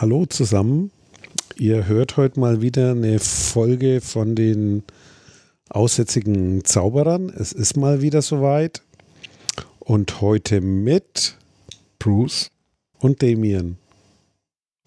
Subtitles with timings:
[0.00, 0.92] Hallo zusammen.
[1.56, 4.82] Ihr hört heute mal wieder eine Folge von den
[5.68, 7.28] aussätzigen Zauberern.
[7.28, 8.80] Es ist mal wieder soweit.
[9.78, 11.36] Und heute mit
[11.98, 12.50] Bruce
[12.98, 13.76] und Damien.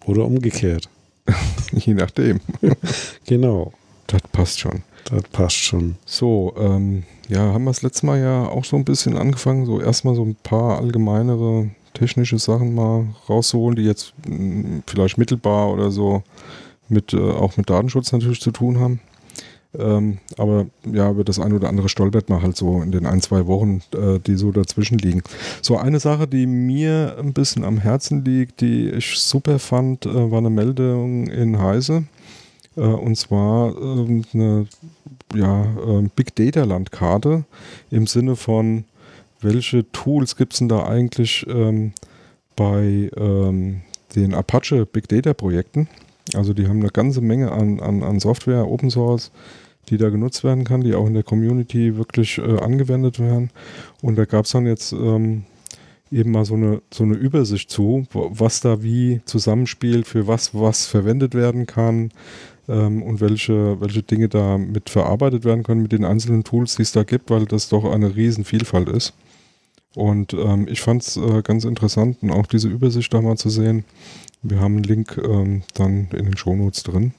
[0.04, 0.88] Oder umgekehrt.
[1.72, 2.40] Je nachdem.
[3.24, 3.72] genau.
[4.08, 4.82] Das passt schon.
[5.04, 5.94] Das passt schon.
[6.04, 9.80] So, ähm, ja, haben wir das letzte Mal ja auch so ein bisschen angefangen, so
[9.80, 15.72] erstmal so ein paar allgemeinere technische Sachen mal rauszuholen, die jetzt mh, hm, vielleicht mittelbar
[15.72, 16.22] oder so
[16.88, 19.00] mit, äh, auch mit Datenschutz natürlich zu tun haben.
[19.76, 23.20] Ähm, aber ja, über das eine oder andere stolpert man halt so in den ein,
[23.20, 25.22] zwei Wochen, äh, die so dazwischen liegen.
[25.62, 30.30] So eine Sache, die mir ein bisschen am Herzen liegt, die ich super fand, äh,
[30.30, 32.04] war eine Meldung in Heise.
[32.76, 34.66] Äh, und zwar ähm, eine
[35.34, 37.44] ja, ähm, Big Data Landkarte
[37.90, 38.84] im Sinne von
[39.44, 41.92] welche Tools gibt es denn da eigentlich ähm,
[42.56, 43.82] bei ähm,
[44.16, 45.88] den Apache Big Data Projekten?
[46.34, 49.30] Also die haben eine ganze Menge an, an, an Software, Open Source,
[49.90, 53.50] die da genutzt werden kann, die auch in der Community wirklich äh, angewendet werden.
[54.00, 55.44] Und da gab es dann jetzt ähm,
[56.10, 60.86] eben mal so eine, so eine Übersicht zu, was da wie zusammenspielt, für was was
[60.86, 62.10] verwendet werden kann
[62.68, 66.82] ähm, und welche, welche Dinge da mit verarbeitet werden können mit den einzelnen Tools, die
[66.82, 69.12] es da gibt, weil das doch eine Riesenvielfalt ist.
[69.94, 73.84] Und ähm, ich fand es äh, ganz interessant, auch diese Übersicht da mal zu sehen.
[74.42, 77.14] Wir haben einen Link ähm, dann in den Shownotes drin.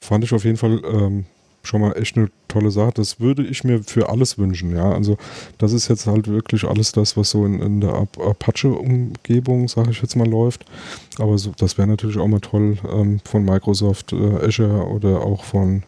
[0.00, 1.26] Fand ich auf jeden Fall ähm,
[1.62, 2.92] schon mal echt eine tolle Sache.
[2.94, 4.92] Das würde ich mir für alles wünschen, ja.
[4.92, 5.16] Also
[5.58, 10.02] das ist jetzt halt wirklich alles das, was so in, in der Apache-Umgebung, sage ich
[10.02, 10.64] jetzt mal, läuft.
[11.18, 15.44] Aber so, das wäre natürlich auch mal toll ähm, von Microsoft äh, Azure oder auch
[15.44, 15.84] von,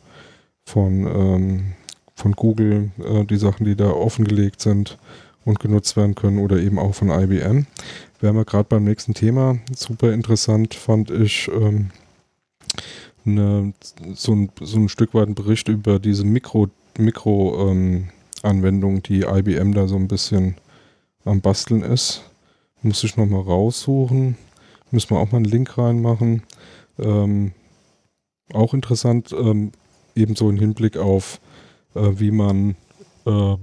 [0.64, 1.72] von, ähm,
[2.14, 4.98] von Google, äh, die Sachen, die da offengelegt sind
[5.44, 7.66] und genutzt werden können oder eben auch von IBM.
[8.20, 9.58] Wären wir gerade beim nächsten Thema.
[9.74, 11.90] Super interessant fand ich ähm,
[13.24, 13.72] eine,
[14.14, 16.68] so, ein, so ein Stück weit ein Bericht über diese Mikro,
[16.98, 18.08] Mikro ähm,
[18.42, 20.56] die IBM da so ein bisschen
[21.24, 22.22] am Basteln ist.
[22.82, 24.36] Muss ich nochmal raussuchen.
[24.90, 26.42] Müssen wir auch mal einen Link reinmachen.
[26.98, 27.52] Ähm,
[28.52, 29.72] auch interessant, ähm,
[30.14, 31.40] ebenso im Hinblick auf,
[31.94, 32.76] äh, wie man
[33.26, 33.56] äh,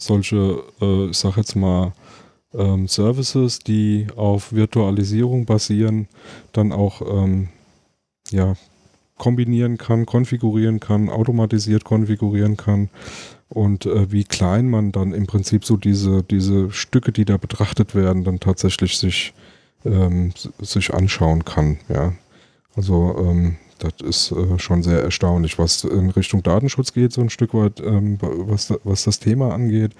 [0.00, 1.92] solche, äh, ich sag jetzt mal,
[2.52, 6.08] ähm, Services, die auf Virtualisierung basieren,
[6.52, 7.48] dann auch ähm,
[8.30, 8.54] ja,
[9.18, 12.88] kombinieren kann, konfigurieren kann, automatisiert konfigurieren kann
[13.48, 17.94] und äh, wie klein man dann im Prinzip so diese, diese Stücke, die da betrachtet
[17.94, 19.34] werden, dann tatsächlich sich,
[19.84, 21.78] ähm, sich anschauen kann.
[21.88, 22.14] Ja.
[22.74, 27.30] Also ähm, das ist äh, schon sehr erstaunlich, was in Richtung Datenschutz geht, so ein
[27.30, 29.92] Stück weit, ähm, was, was das Thema angeht.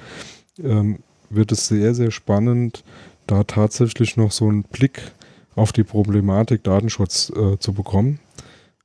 [0.63, 0.99] Ähm,
[1.31, 2.85] wird es sehr, sehr spannend,
[3.27, 5.01] da tatsächlich noch so einen Blick
[5.55, 8.19] auf die Problematik Datenschutz äh, zu bekommen.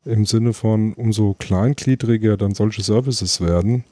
[0.06, 3.84] Im Sinne von, umso kleingliedriger dann solche Services werden,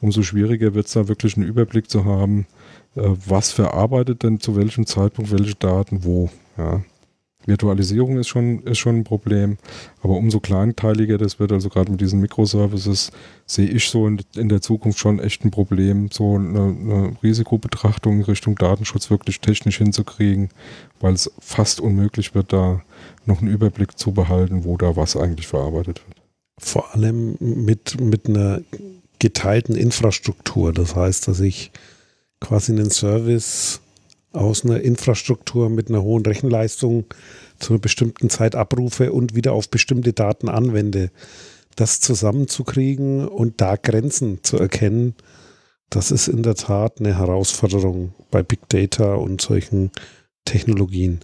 [0.00, 2.46] umso schwieriger wird es da wirklich einen Überblick zu haben,
[2.96, 6.28] äh, was verarbeitet denn zu welchem Zeitpunkt welche Daten wo.
[6.58, 6.82] Ja.
[7.46, 9.56] Virtualisierung ist schon, ist schon ein Problem,
[10.02, 13.12] aber umso kleinteiliger das wird, also gerade mit diesen Microservices,
[13.46, 18.18] sehe ich so in, in, der Zukunft schon echt ein Problem, so eine, eine, Risikobetrachtung
[18.18, 20.50] in Richtung Datenschutz wirklich technisch hinzukriegen,
[21.00, 22.82] weil es fast unmöglich wird, da
[23.24, 26.20] noch einen Überblick zu behalten, wo da was eigentlich verarbeitet wird.
[26.58, 28.60] Vor allem mit, mit einer
[29.18, 31.72] geteilten Infrastruktur, das heißt, dass ich
[32.40, 33.80] quasi einen Service
[34.32, 37.06] aus einer Infrastruktur mit einer hohen Rechenleistung
[37.58, 41.10] zu einer bestimmten Zeit abrufe und wieder auf bestimmte Daten anwende.
[41.76, 45.14] Das zusammenzukriegen und da Grenzen zu erkennen,
[45.88, 49.90] das ist in der Tat eine Herausforderung bei Big Data und solchen
[50.44, 51.20] Technologien.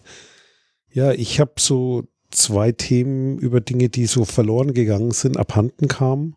[0.92, 6.36] Ja, ich habe so zwei Themen über Dinge, die so verloren gegangen sind, abhanden kamen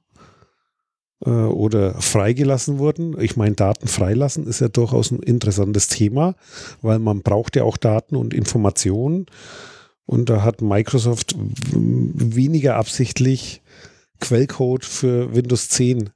[1.25, 3.19] äh, oder freigelassen wurden.
[3.19, 6.35] Ich meine, Daten freilassen ist ja durchaus ein interessantes Thema,
[6.81, 9.25] weil man braucht ja auch Daten und Informationen.
[10.05, 13.61] Und da hat Microsoft weniger absichtlich
[14.19, 16.09] Quellcode für Windows 10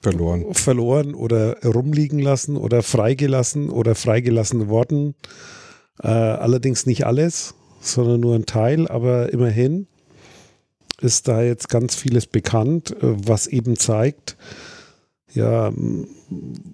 [0.00, 0.52] verloren.
[0.54, 5.14] verloren oder rumliegen lassen oder freigelassen oder freigelassen worden.
[6.02, 9.86] Äh, allerdings nicht alles, sondern nur ein Teil, aber immerhin
[11.00, 14.36] ist da jetzt ganz vieles bekannt, äh, was eben zeigt,
[15.34, 15.72] ja,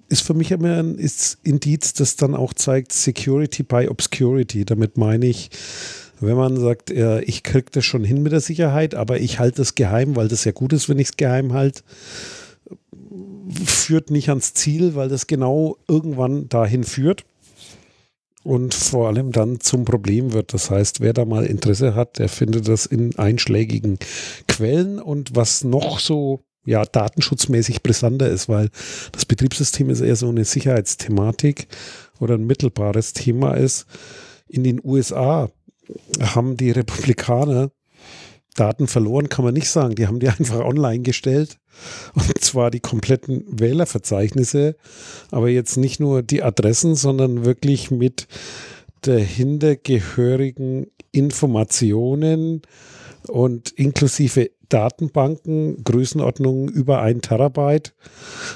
[0.09, 4.65] ist für mich immer ein ist Indiz, das dann auch zeigt Security by Obscurity.
[4.65, 5.49] Damit meine ich,
[6.19, 9.61] wenn man sagt, ja, ich kriege das schon hin mit der Sicherheit, aber ich halte
[9.61, 11.83] es geheim, weil das ja gut ist, wenn ich es geheim halte,
[13.63, 17.25] führt nicht ans Ziel, weil das genau irgendwann dahin führt.
[18.47, 20.53] Und vor allem dann zum Problem wird.
[20.53, 23.99] Das heißt, wer da mal Interesse hat, der findet das in einschlägigen
[24.47, 28.69] Quellen und was noch so ja, datenschutzmäßig brisanter ist, weil
[29.11, 31.67] das Betriebssystem ist eher so eine Sicherheitsthematik
[32.19, 33.85] oder ein mittelbares Thema ist.
[34.47, 35.49] In den USA
[36.21, 37.71] haben die Republikaner
[38.55, 39.95] Daten verloren, kann man nicht sagen.
[39.95, 41.57] Die haben die einfach online gestellt.
[42.13, 44.75] Und zwar die kompletten Wählerverzeichnisse,
[45.31, 48.27] aber jetzt nicht nur die Adressen, sondern wirklich mit
[49.01, 52.61] dahintergehörigen Informationen
[53.27, 57.93] und inklusive Datenbanken, Größenordnung über ein Terabyte,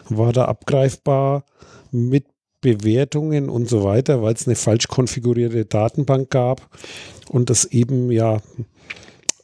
[0.10, 1.46] war da abgreifbar
[1.92, 2.26] mit
[2.62, 6.70] Bewertungen und so weiter, weil es eine falsch konfigurierte Datenbank gab
[7.30, 8.40] und das eben ja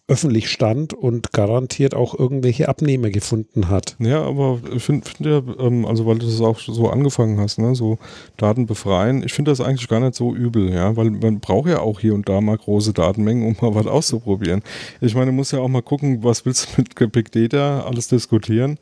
[0.10, 3.98] öffentlich stand und garantiert auch irgendwelche Abnehmer gefunden hat.
[4.00, 7.60] Ja, aber ich finde, find ja, ähm, also weil du das auch so angefangen hast,
[7.60, 7.98] ne, so
[8.38, 11.80] Daten befreien, ich finde das eigentlich gar nicht so übel, ja, weil man braucht ja
[11.80, 14.64] auch hier und da mal große Datenmengen, um mal was auszuprobieren.
[15.02, 18.08] Ich meine, du musst ja auch mal gucken, was willst du mit Big Data alles
[18.08, 18.80] diskutieren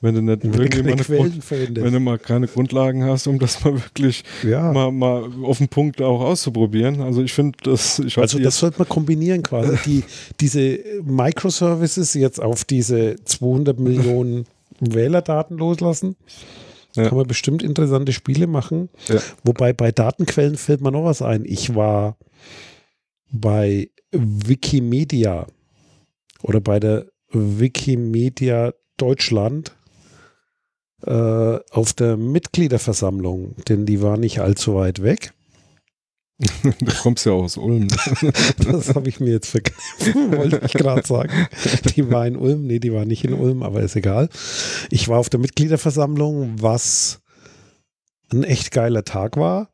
[0.00, 4.24] wenn du nicht irgendjemand Grund, wenn du mal keine Grundlagen hast, um das mal wirklich
[4.42, 4.72] ja.
[4.72, 7.00] mal, mal auf den Punkt auch auszuprobieren.
[7.00, 7.98] Also ich finde das.
[8.00, 9.76] Ich also das sollte man kombinieren quasi.
[9.86, 10.04] Die,
[10.40, 14.46] diese Microservices jetzt auf diese 200 Millionen
[14.80, 16.16] Wählerdaten loslassen.
[16.94, 17.08] Ja.
[17.08, 18.88] Kann man bestimmt interessante Spiele machen.
[19.08, 19.20] Ja.
[19.44, 21.44] Wobei bei Datenquellen fällt mir noch was ein.
[21.44, 22.16] Ich war
[23.30, 25.46] bei Wikimedia
[26.42, 29.75] oder bei der Wikimedia Deutschland
[31.04, 35.32] äh, auf der Mitgliederversammlung, denn die war nicht allzu weit weg.
[36.62, 37.88] du kommst ja aus Ulm.
[38.58, 41.48] das habe ich mir jetzt verkniffen, wollte ich gerade sagen.
[41.94, 44.28] Die war in Ulm, nee, die war nicht in Ulm, aber ist egal.
[44.90, 47.20] Ich war auf der Mitgliederversammlung, was
[48.30, 49.70] ein echt geiler Tag war.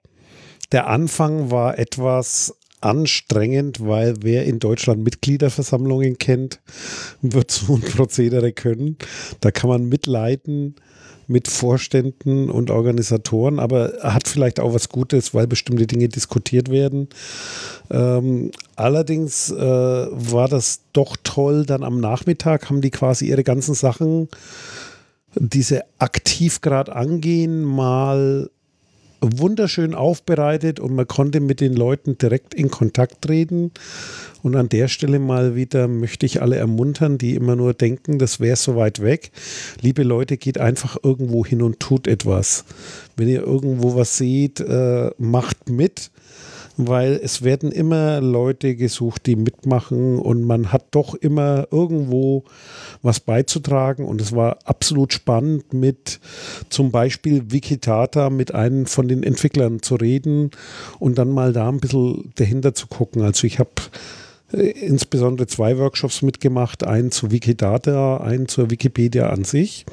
[0.71, 6.61] Der Anfang war etwas anstrengend, weil wer in Deutschland Mitgliederversammlungen kennt,
[7.21, 8.99] wird so ein Prozedere können.
[9.41, 10.77] Da kann man mitleiden
[11.33, 17.09] mit Vorständen und Organisatoren, aber hat vielleicht auch was Gutes, weil bestimmte Dinge diskutiert werden.
[17.91, 21.65] Ähm, allerdings äh, war das doch toll.
[21.67, 24.29] Dann am Nachmittag haben die quasi ihre ganzen Sachen,
[25.35, 28.51] die sie aktiv gerade angehen, mal
[29.23, 33.71] wunderschön aufbereitet und man konnte mit den Leuten direkt in Kontakt treten.
[34.43, 38.41] Und an der Stelle mal wieder möchte ich alle ermuntern, die immer nur denken, das
[38.41, 39.31] wäre so weit weg.
[39.81, 42.65] Liebe Leute, geht einfach irgendwo hin und tut etwas.
[43.17, 46.11] Wenn ihr irgendwo was seht, äh, macht mit
[46.89, 52.45] weil es werden immer Leute gesucht, die mitmachen und man hat doch immer irgendwo
[53.03, 56.21] was beizutragen und es war absolut spannend mit
[56.69, 60.51] zum Beispiel Wikidata mit einem von den Entwicklern zu reden
[60.99, 63.23] und dann mal da ein bisschen dahinter zu gucken.
[63.23, 63.71] Also ich habe
[64.53, 69.87] äh, insbesondere zwei Workshops mitgemacht, einen zu Wikidata, einen zur Wikipedia an sich.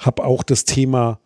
[0.00, 1.18] Habe auch das Thema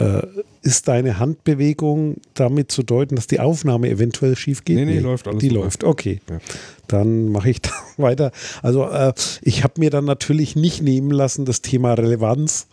[0.00, 0.22] äh,
[0.62, 4.76] ist deine Handbewegung damit zu deuten, dass die Aufnahme eventuell schief geht?
[4.76, 5.40] Nee, nee, nee läuft alles.
[5.40, 5.60] Die super.
[5.60, 6.20] läuft, okay.
[6.28, 6.38] Ja.
[6.88, 8.32] Dann mache ich da weiter.
[8.62, 12.66] Also äh, ich habe mir dann natürlich nicht nehmen lassen, das Thema Relevanz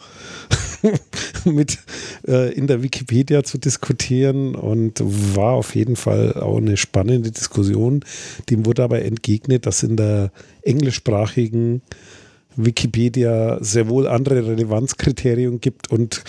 [1.45, 1.79] mit
[2.27, 5.01] äh, in der Wikipedia zu diskutieren und
[5.35, 8.03] war auf jeden Fall auch eine spannende Diskussion.
[8.49, 10.31] Dem wurde aber entgegnet, dass in der
[10.61, 11.81] englischsprachigen
[12.57, 16.23] Wikipedia sehr wohl andere Relevanzkriterien gibt und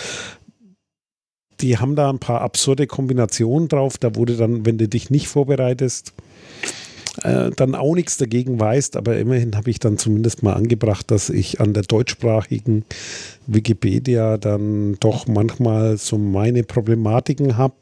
[1.61, 3.97] die haben da ein paar absurde Kombinationen drauf.
[3.97, 6.13] Da wurde dann, wenn du dich nicht vorbereitest,
[7.23, 11.29] äh, dann auch nichts dagegen weißt, aber immerhin habe ich dann zumindest mal angebracht, dass
[11.29, 12.85] ich an der deutschsprachigen
[13.47, 17.75] Wikipedia dann doch manchmal so meine Problematiken habe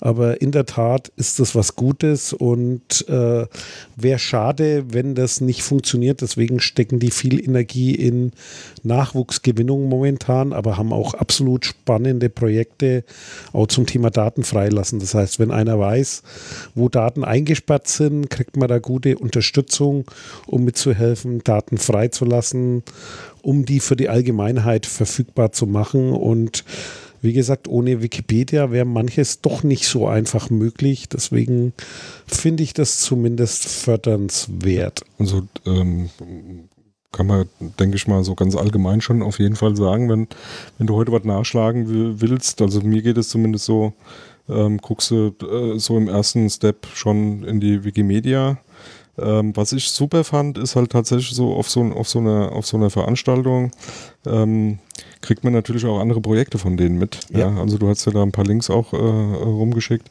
[0.00, 3.46] aber in der Tat ist das was Gutes und äh,
[3.96, 6.20] wäre schade, wenn das nicht funktioniert.
[6.20, 8.32] Deswegen stecken die viel Energie in
[8.82, 13.04] Nachwuchsgewinnung momentan, aber haben auch absolut spannende Projekte
[13.52, 15.00] auch zum Thema Daten freilassen.
[15.00, 16.22] Das heißt, wenn einer weiß,
[16.74, 20.04] wo Daten eingesperrt sind, kriegt man da gute Unterstützung,
[20.46, 22.82] um mitzuhelfen, Daten freizulassen,
[23.42, 26.64] um die für die Allgemeinheit verfügbar zu machen und
[27.20, 31.08] wie gesagt, ohne Wikipedia wäre manches doch nicht so einfach möglich.
[31.08, 31.72] Deswegen
[32.26, 35.02] finde ich das zumindest fördernswert.
[35.18, 36.10] Also ähm,
[37.12, 37.48] kann man,
[37.78, 40.28] denke ich mal, so ganz allgemein schon auf jeden Fall sagen, wenn,
[40.76, 43.94] wenn du heute was nachschlagen willst, also mir geht es zumindest so,
[44.48, 48.58] ähm, guckst du äh, so im ersten Step schon in die Wikimedia.
[49.20, 52.66] Ähm, was ich super fand, ist halt tatsächlich so auf so, auf so, einer, auf
[52.66, 53.70] so einer Veranstaltung
[54.26, 54.78] ähm,
[55.20, 57.20] kriegt man natürlich auch andere Projekte von denen mit.
[57.30, 57.50] Ja.
[57.50, 57.60] ja.
[57.60, 60.10] Also du hast ja da ein paar Links auch äh, rumgeschickt.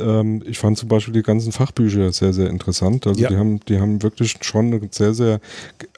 [0.00, 3.06] Ähm, ich fand zum Beispiel die ganzen Fachbücher sehr, sehr interessant.
[3.06, 3.28] Also ja.
[3.28, 5.40] die haben, die haben wirklich schon eine sehr, sehr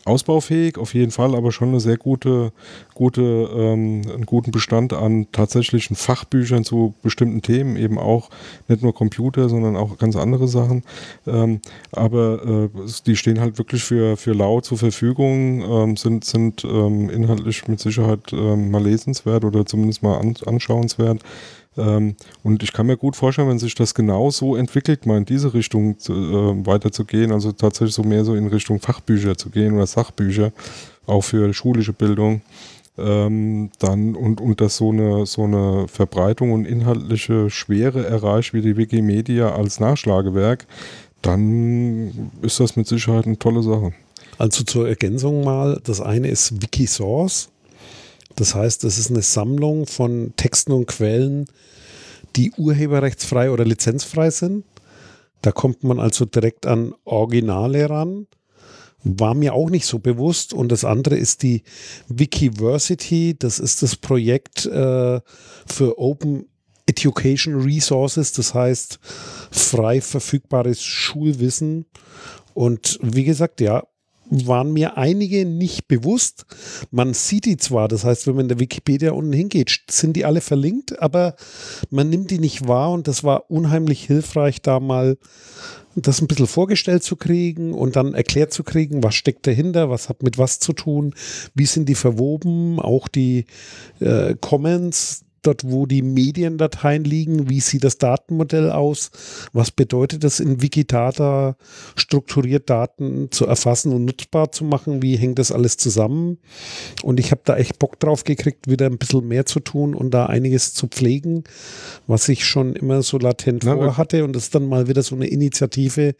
[0.09, 2.53] ausbaufähig, auf jeden Fall, aber schon eine sehr gute,
[2.95, 8.31] gute, ähm, einen guten Bestand an tatsächlichen Fachbüchern zu bestimmten Themen, eben auch
[8.67, 10.83] nicht nur Computer, sondern auch ganz andere Sachen.
[11.27, 11.61] Ähm,
[11.93, 17.11] aber äh, die stehen halt wirklich für, für lau zur Verfügung, ähm, sind, sind ähm,
[17.11, 21.23] inhaltlich mit Sicherheit ähm, mal lesenswert oder zumindest mal an, anschauenswert.
[21.79, 25.25] Ähm, und ich kann mir gut vorstellen, wenn sich das genau so entwickelt, mal in
[25.25, 29.75] diese Richtung zu, äh, weiterzugehen, also tatsächlich so mehr so in Richtung Fachbücher zu gehen
[29.75, 30.53] oder Sachbücher,
[31.07, 32.43] auch für schulische Bildung,
[32.99, 38.61] ähm, dann und, und das so eine, so eine Verbreitung und inhaltliche Schwere erreicht wie
[38.61, 40.67] die Wikimedia als Nachschlagewerk,
[41.23, 43.93] dann ist das mit Sicherheit eine tolle Sache.
[44.37, 47.51] Also zur Ergänzung mal, das eine ist Wikisource.
[48.39, 51.47] Das heißt, es ist eine Sammlung von Texten und Quellen,
[52.37, 54.65] die urheberrechtsfrei oder lizenzfrei sind.
[55.43, 58.29] Da kommt man also direkt an Originale ran.
[59.03, 60.53] War mir auch nicht so bewusst.
[60.53, 61.65] Und das andere ist die
[62.07, 63.35] Wikiversity.
[63.37, 65.21] Das ist das Projekt äh,
[65.67, 66.47] für Open
[66.87, 68.33] Education Resources.
[68.33, 69.01] Das heißt
[69.51, 71.87] frei verfügbares Schulwissen.
[72.55, 73.83] Und wie gesagt, ja,
[74.31, 76.45] waren mir einige nicht bewusst.
[76.91, 80.25] Man sieht die zwar, das heißt, wenn man in der Wikipedia unten hingeht, sind die
[80.25, 81.37] alle verlinkt, aber
[81.91, 85.17] man nimmt die nicht wahr und das war unheimlich hilfreich, da mal
[85.95, 90.09] das ein bisschen vorgestellt zu kriegen und dann erklärt zu kriegen, was steckt dahinter, was
[90.09, 91.15] hat mit was zu tun,
[91.55, 93.47] wie sind die verwoben, auch die
[94.01, 99.11] äh, Comments, dort, wo die Mediendateien liegen, wie sieht das Datenmodell aus,
[99.53, 101.57] was bedeutet es in Wikidata
[101.97, 106.39] strukturiert Daten zu erfassen und nutzbar zu machen, wie hängt das alles zusammen?
[107.03, 110.13] Und ich habe da echt Bock drauf gekriegt, wieder ein bisschen mehr zu tun und
[110.13, 111.45] da einiges zu pflegen,
[112.07, 115.15] was ich schon immer so latent ja, vorhatte und das ist dann mal wieder so
[115.15, 116.15] eine Initiative,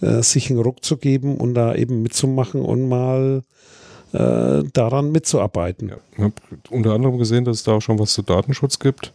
[0.00, 3.42] äh, sich einen Ruck zu geben und da eben mitzumachen und mal
[4.14, 5.88] äh, daran mitzuarbeiten.
[5.88, 6.34] Ja, ich habe
[6.70, 9.12] unter anderem gesehen, dass es da auch schon was zu Datenschutz gibt.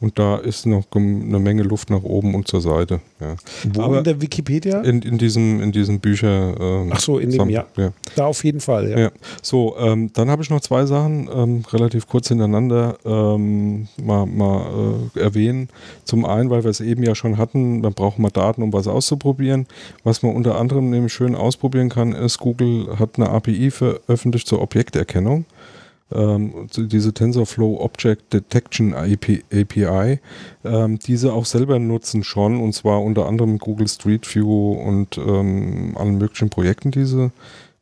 [0.00, 3.00] Und da ist noch eine Menge Luft nach oben und zur Seite.
[3.20, 3.36] Ja.
[3.74, 4.80] Wo Aber in der Wikipedia?
[4.80, 6.54] In, in, diesem, in diesen Bücher.
[6.58, 7.66] Ähm, Ach so, in dem, ja.
[7.76, 7.92] ja.
[8.16, 8.98] Da auf jeden Fall, ja.
[8.98, 9.10] ja.
[9.42, 15.10] So, ähm, dann habe ich noch zwei Sachen ähm, relativ kurz hintereinander ähm, mal, mal
[15.14, 15.68] äh, erwähnen.
[16.04, 18.86] Zum einen, weil wir es eben ja schon hatten, dann braucht man Daten, um was
[18.86, 19.66] auszuprobieren.
[20.02, 24.62] Was man unter anderem nämlich schön ausprobieren kann, ist, Google hat eine API veröffentlicht zur
[24.62, 25.44] Objekterkennung
[26.12, 30.20] ähm, diese TensorFlow Object Detection API,
[30.64, 35.96] ähm, diese auch selber nutzen schon und zwar unter anderem Google Street View und ähm,
[35.96, 37.30] allen möglichen Projekten, diese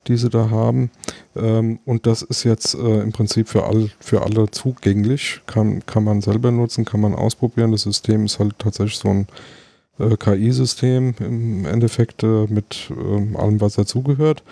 [0.09, 0.91] diese da haben.
[1.37, 5.43] Ähm, und das ist jetzt äh, im Prinzip für, all, für alle zugänglich.
[5.47, 7.73] Kann, kann man selber nutzen, kann man ausprobieren.
[7.73, 9.27] Das System ist halt tatsächlich so ein
[9.99, 14.43] äh, KI-System im Endeffekt äh, mit ähm, allem, was dazugehört.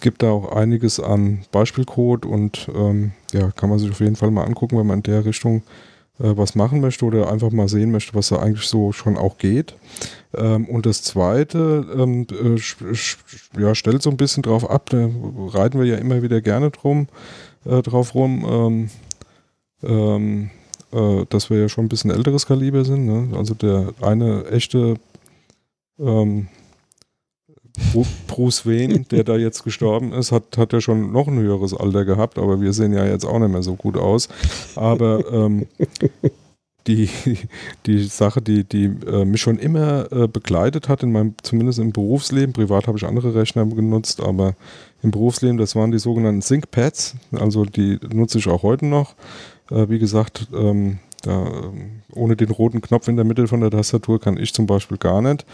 [0.00, 4.30] Gibt da auch einiges an Beispielcode und ähm, ja, kann man sich auf jeden Fall
[4.30, 5.62] mal angucken, wenn man in der Richtung
[6.18, 9.38] äh, was machen möchte oder einfach mal sehen möchte, was da eigentlich so schon auch
[9.38, 9.74] geht.
[10.34, 15.08] Ähm, und das zweite, ähm, äh, ja, stellt so ein bisschen drauf ab, da
[15.48, 17.08] reiten wir ja immer wieder gerne drum,
[17.64, 18.88] äh, drauf rum.
[20.92, 23.06] Äh, dass wir ja schon ein bisschen älteres Kaliber sind.
[23.06, 23.36] Ne?
[23.36, 24.96] Also der eine echte
[25.98, 26.48] ähm,
[28.26, 32.04] Bruce Wayne, der da jetzt gestorben ist, hat, hat ja schon noch ein höheres Alter
[32.04, 34.28] gehabt, aber wir sehen ja jetzt auch nicht mehr so gut aus.
[34.76, 35.66] Aber ähm,
[36.86, 37.08] die,
[37.86, 41.92] die Sache, die, die äh, mich schon immer äh, begleitet hat, in meinem, zumindest im
[41.92, 44.56] Berufsleben, privat habe ich andere Rechner genutzt, aber
[45.02, 49.14] im Berufsleben, das waren die sogenannten ThinkPads, also die nutze ich auch heute noch.
[49.72, 53.70] Äh, wie gesagt, ähm, da, ähm, ohne den roten Knopf in der Mitte von der
[53.70, 55.46] Tastatur kann ich zum Beispiel gar nicht.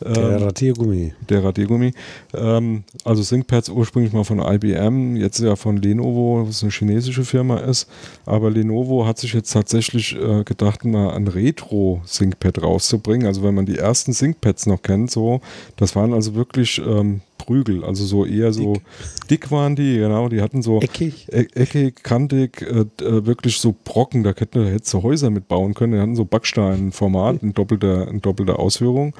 [0.00, 1.14] Der ähm, Radiergummi.
[1.30, 1.92] Der Radiergummi.
[2.34, 7.60] Ähm, also ThinkPads ursprünglich mal von IBM, jetzt ja von Lenovo, was eine chinesische Firma
[7.60, 7.88] ist.
[8.26, 13.26] Aber Lenovo hat sich jetzt tatsächlich äh, gedacht, mal ein Retro-ThinkPad rauszubringen.
[13.26, 15.40] Also wenn man die ersten ThinkPads noch kennt, so,
[15.76, 18.82] das waren also wirklich ähm, Prügel, also so eher so dick,
[19.30, 23.74] dick waren die, genau, die hatten so eckig, e eckig kantig, äh, äh, wirklich so
[23.84, 28.20] Brocken, da hätte, hättest du Häuser mitbauen können, die hatten so Backsteinformat in doppelter, in
[28.20, 29.14] doppelter Ausführung.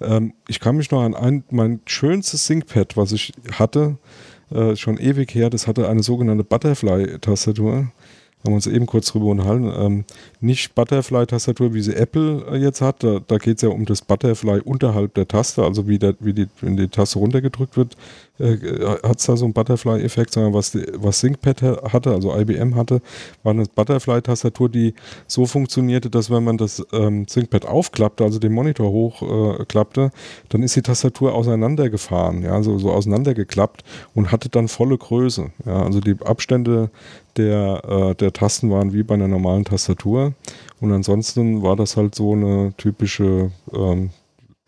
[0.00, 3.96] Ähm, ich kann mich noch an ein, mein schönstes ThinkPad, was ich hatte,
[4.50, 7.88] äh, schon ewig her, das hatte eine sogenannte Butterfly-Tastatur.
[8.42, 10.04] Haben wir uns eben kurz drüber unterhalten, ähm,
[10.40, 13.02] nicht Butterfly-Tastatur, wie sie Apple äh, jetzt hat.
[13.02, 16.32] Da, da geht es ja um das Butterfly unterhalb der Taste, also wie, der, wie
[16.32, 17.96] die, wenn die Taste runtergedrückt wird,
[18.40, 23.02] äh, hat es da so einen Butterfly-Effekt, sondern was, was ThinkPad hatte, also IBM hatte,
[23.42, 24.94] war eine Butterfly-Tastatur, die
[25.26, 30.10] so funktionierte, dass wenn man das ähm, ThinkPad aufklappte, also den Monitor hochklappte, äh,
[30.48, 35.50] dann ist die Tastatur auseinandergefahren, ja, so, so auseinandergeklappt und hatte dann volle Größe.
[35.66, 36.90] Ja, also die Abstände
[37.36, 40.34] der, äh, der Tasten waren wie bei einer normalen Tastatur.
[40.80, 44.10] Und ansonsten war das halt so eine typische ähm,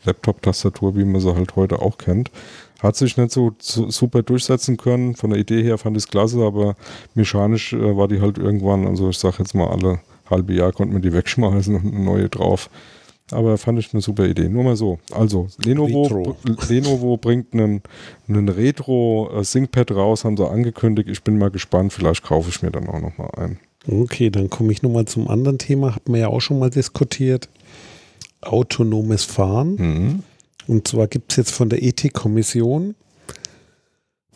[0.04, 2.30] Laptop-Tastatur, wie man sie halt heute auch kennt.
[2.82, 5.14] Hat sich nicht so, so super durchsetzen können.
[5.14, 6.74] Von der Idee her fand ich es klasse, aber
[7.14, 10.92] mechanisch äh, war die halt irgendwann, also ich sag jetzt mal alle halbe Jahr konnte
[10.92, 12.68] man die wegschmeißen und eine neue drauf.
[13.30, 14.48] Aber fand ich eine super Idee.
[14.48, 14.98] Nur mal so.
[15.12, 16.36] Also, Lenovo,
[16.68, 17.82] Lenovo bringt einen,
[18.28, 21.08] einen Retro äh, ThinkPad raus, haben sie angekündigt.
[21.08, 21.92] Ich bin mal gespannt.
[21.92, 23.58] Vielleicht kaufe ich mir dann auch nochmal ein.
[23.88, 25.94] Okay, dann komme ich nochmal zum anderen Thema.
[25.94, 27.48] Hat man ja auch schon mal diskutiert.
[28.42, 29.76] Autonomes Fahren.
[29.76, 30.22] Mhm.
[30.72, 32.94] Und zwar gibt es jetzt von der Ethikkommission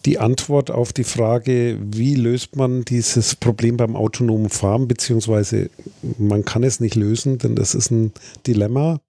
[0.04, 5.70] die Antwort auf die Frage, wie löst man dieses Problem beim autonomen Fahren, beziehungsweise
[6.18, 8.12] man kann es nicht lösen, denn das ist ein
[8.46, 9.00] Dilemma.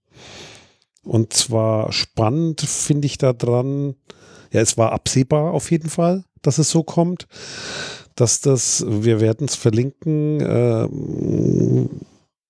[1.03, 3.95] Und zwar spannend finde ich daran,
[4.53, 7.27] ja, es war absehbar auf jeden Fall, dass es so kommt,
[8.15, 10.87] dass das, wir werden es verlinken, äh,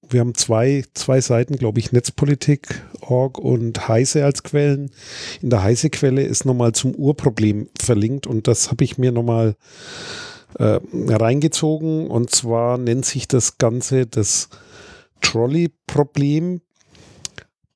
[0.09, 4.91] wir haben zwei, zwei Seiten, glaube ich, Netzpolitik.org und Heise als Quellen.
[5.41, 9.55] In der Heise-Quelle ist nochmal zum Urproblem verlinkt und das habe ich mir nochmal
[10.59, 12.07] äh, reingezogen.
[12.07, 14.49] Und zwar nennt sich das Ganze das
[15.21, 16.61] Trolley-Problem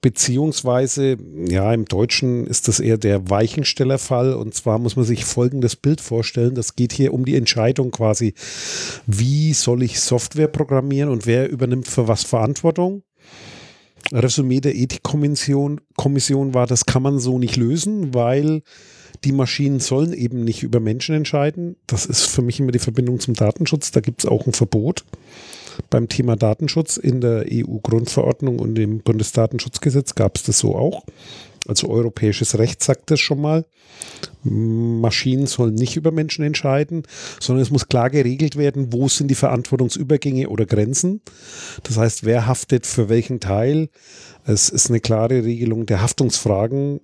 [0.01, 1.17] beziehungsweise,
[1.47, 4.33] ja, im Deutschen ist das eher der Weichenstellerfall.
[4.33, 6.55] Und zwar muss man sich folgendes Bild vorstellen.
[6.55, 8.33] Das geht hier um die Entscheidung quasi,
[9.05, 13.03] wie soll ich Software programmieren und wer übernimmt für was Verantwortung.
[14.11, 18.63] Resümee der Ethikkommission Kommission war, das kann man so nicht lösen, weil
[19.23, 21.75] die Maschinen sollen eben nicht über Menschen entscheiden.
[21.85, 23.91] Das ist für mich immer die Verbindung zum Datenschutz.
[23.91, 25.05] Da gibt es auch ein Verbot
[25.91, 31.03] beim Thema Datenschutz in der EU-Grundverordnung und im Bundesdatenschutzgesetz gab es das so auch.
[31.67, 33.65] Also europäisches Recht sagt das schon mal.
[34.43, 37.03] Maschinen sollen nicht über Menschen entscheiden,
[37.39, 41.21] sondern es muss klar geregelt werden, wo sind die Verantwortungsübergänge oder Grenzen.
[41.83, 43.89] Das heißt, wer haftet für welchen Teil.
[44.43, 46.99] Es ist eine klare Regelung der Haftungsfragen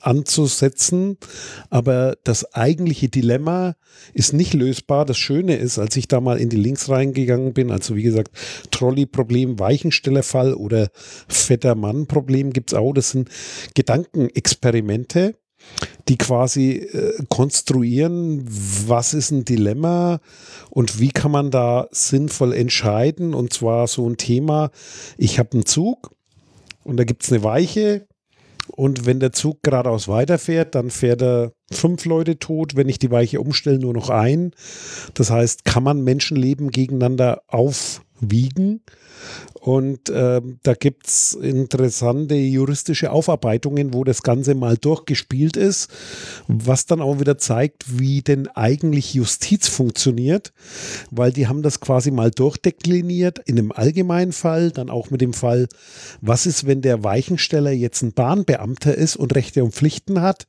[0.00, 1.16] anzusetzen,
[1.70, 3.76] aber das eigentliche Dilemma
[4.12, 5.06] ist nicht lösbar.
[5.06, 8.30] Das Schöne ist, als ich da mal in die Links reingegangen bin, also wie gesagt,
[8.70, 10.90] Trolley-Problem, Weichenstellerfall oder
[11.28, 12.92] fetter Mann-Problem gibt es auch.
[12.92, 13.30] Das sind
[13.74, 15.36] Gedankenexperimente
[16.08, 20.20] die quasi äh, konstruieren, was ist ein Dilemma
[20.70, 23.34] und wie kann man da sinnvoll entscheiden.
[23.34, 24.70] Und zwar so ein Thema,
[25.16, 26.10] ich habe einen Zug
[26.82, 28.06] und da gibt es eine Weiche
[28.68, 32.76] und wenn der Zug geradeaus weiterfährt, dann fährt er fünf Leute tot.
[32.76, 34.52] Wenn ich die Weiche umstelle, nur noch ein.
[35.14, 38.82] Das heißt, kann man Menschenleben gegeneinander aufwiegen?
[39.64, 45.88] Und äh, da gibt es interessante juristische Aufarbeitungen, wo das Ganze mal durchgespielt ist,
[46.48, 50.52] was dann auch wieder zeigt, wie denn eigentlich Justiz funktioniert,
[51.10, 55.32] weil die haben das quasi mal durchdekliniert in einem allgemeinen Fall, dann auch mit dem
[55.32, 55.66] Fall,
[56.20, 60.46] was ist, wenn der Weichensteller jetzt ein Bahnbeamter ist und Rechte und Pflichten hat,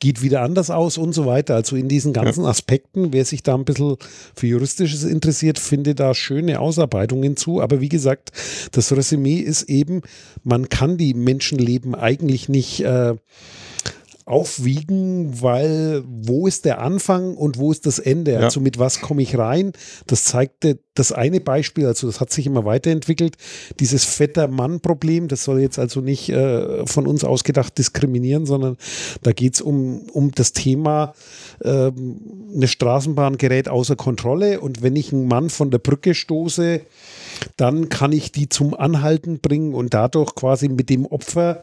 [0.00, 1.54] geht wieder anders aus und so weiter.
[1.54, 3.96] Also in diesen ganzen Aspekten, wer sich da ein bisschen
[4.34, 7.62] für Juristisches interessiert, findet da schöne Ausarbeitungen zu.
[7.62, 8.32] Aber wie gesagt,
[8.72, 10.02] das Resümee ist eben,
[10.42, 13.14] man kann die Menschenleben eigentlich nicht äh,
[14.30, 18.34] aufwiegen, weil wo ist der Anfang und wo ist das Ende?
[18.34, 18.40] Ja.
[18.40, 19.72] Also mit was komme ich rein?
[20.06, 23.36] Das zeigte das eine Beispiel, also das hat sich immer weiterentwickelt.
[23.80, 28.76] Dieses fetter Mann-Problem, das soll jetzt also nicht äh, von uns ausgedacht diskriminieren, sondern
[29.22, 31.14] da geht es um, um das Thema,
[31.64, 31.90] äh,
[32.54, 36.82] eine Straßenbahn gerät außer Kontrolle und wenn ich einen Mann von der Brücke stoße,
[37.56, 41.62] dann kann ich die zum Anhalten bringen und dadurch quasi mit dem Opfer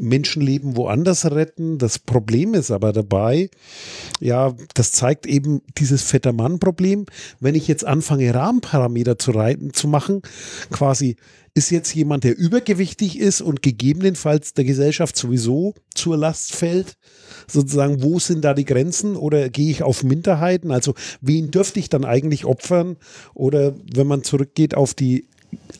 [0.00, 1.78] Menschenleben woanders retten.
[1.78, 3.50] Das Problem ist aber dabei,
[4.20, 7.06] ja, das zeigt eben dieses fetter Mann-Problem.
[7.38, 10.22] Wenn ich jetzt anfange, Rahmenparameter zu, reiten, zu machen,
[10.70, 11.16] quasi
[11.54, 16.96] ist jetzt jemand, der übergewichtig ist und gegebenenfalls der Gesellschaft sowieso zur Last fällt,
[17.48, 20.70] sozusagen, wo sind da die Grenzen oder gehe ich auf Minderheiten?
[20.70, 22.96] Also wen dürfte ich dann eigentlich opfern?
[23.34, 25.26] Oder wenn man zurückgeht auf die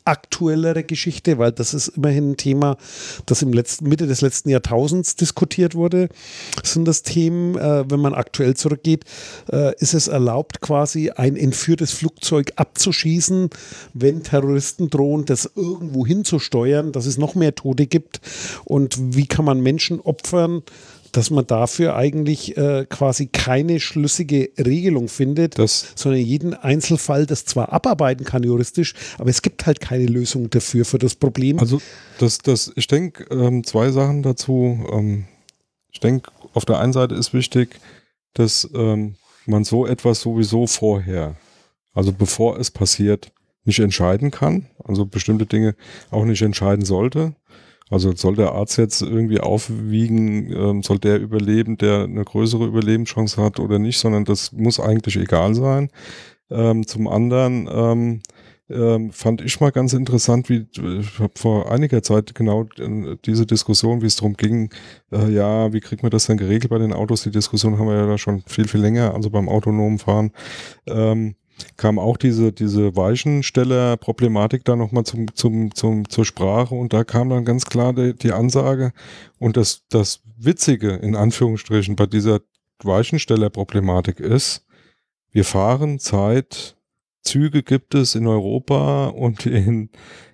[0.04, 2.76] aktuellere Geschichte, weil das ist immerhin ein Thema,
[3.26, 6.08] das im letzten, Mitte des letzten Jahrtausends diskutiert wurde.
[6.62, 9.04] Sind das Themen, äh, wenn man aktuell zurückgeht,
[9.52, 13.50] äh, ist es erlaubt, quasi ein entführtes Flugzeug abzuschießen,
[13.94, 18.20] wenn Terroristen drohen, das irgendwo hinzusteuern, dass es noch mehr Tote gibt
[18.64, 20.62] und wie kann man Menschen opfern,
[21.12, 27.44] dass man dafür eigentlich äh, quasi keine schlüssige Regelung findet, Das- sondern jeden Einzelfall das
[27.44, 31.58] zwar abarbeiten kann juristisch, aber es gibt halt keine Lösung dafür für das Problem.
[31.58, 31.80] Also
[32.18, 34.84] das, das, ich denke, ähm, zwei Sachen dazu.
[34.92, 35.24] Ähm,
[35.92, 37.80] ich denke, auf der einen Seite ist wichtig,
[38.34, 41.36] dass ähm, man so etwas sowieso vorher,
[41.92, 43.32] also bevor es passiert,
[43.64, 44.66] nicht entscheiden kann.
[44.84, 45.74] Also bestimmte Dinge
[46.10, 47.34] auch nicht entscheiden sollte.
[47.90, 53.42] Also soll der Arzt jetzt irgendwie aufwiegen, ähm, soll der überleben, der eine größere Überlebenschance
[53.42, 55.90] hat oder nicht, sondern das muss eigentlich egal sein.
[56.50, 58.22] Ähm, zum anderen ähm,
[58.70, 60.66] ähm, fand ich mal ganz interessant, wie
[61.00, 64.70] ich habe vor einiger Zeit genau äh, diese Diskussion, wie es darum ging,
[65.12, 67.22] äh, ja, wie kriegt man das denn geregelt bei den Autos?
[67.22, 70.30] Die Diskussion haben wir ja da schon viel, viel länger, also beim autonomen Fahren.
[70.86, 71.34] Ähm,
[71.76, 77.30] kam auch diese, diese Weichensteller-Problematik da nochmal zum, zum, zum, zur Sprache und da kam
[77.30, 78.92] dann ganz klar die, die Ansage
[79.38, 82.40] und das, das Witzige in Anführungsstrichen bei dieser
[82.82, 84.64] Weichensteller-Problematik ist,
[85.32, 86.76] wir fahren Zeit,
[87.22, 89.90] Züge gibt es in Europa und in,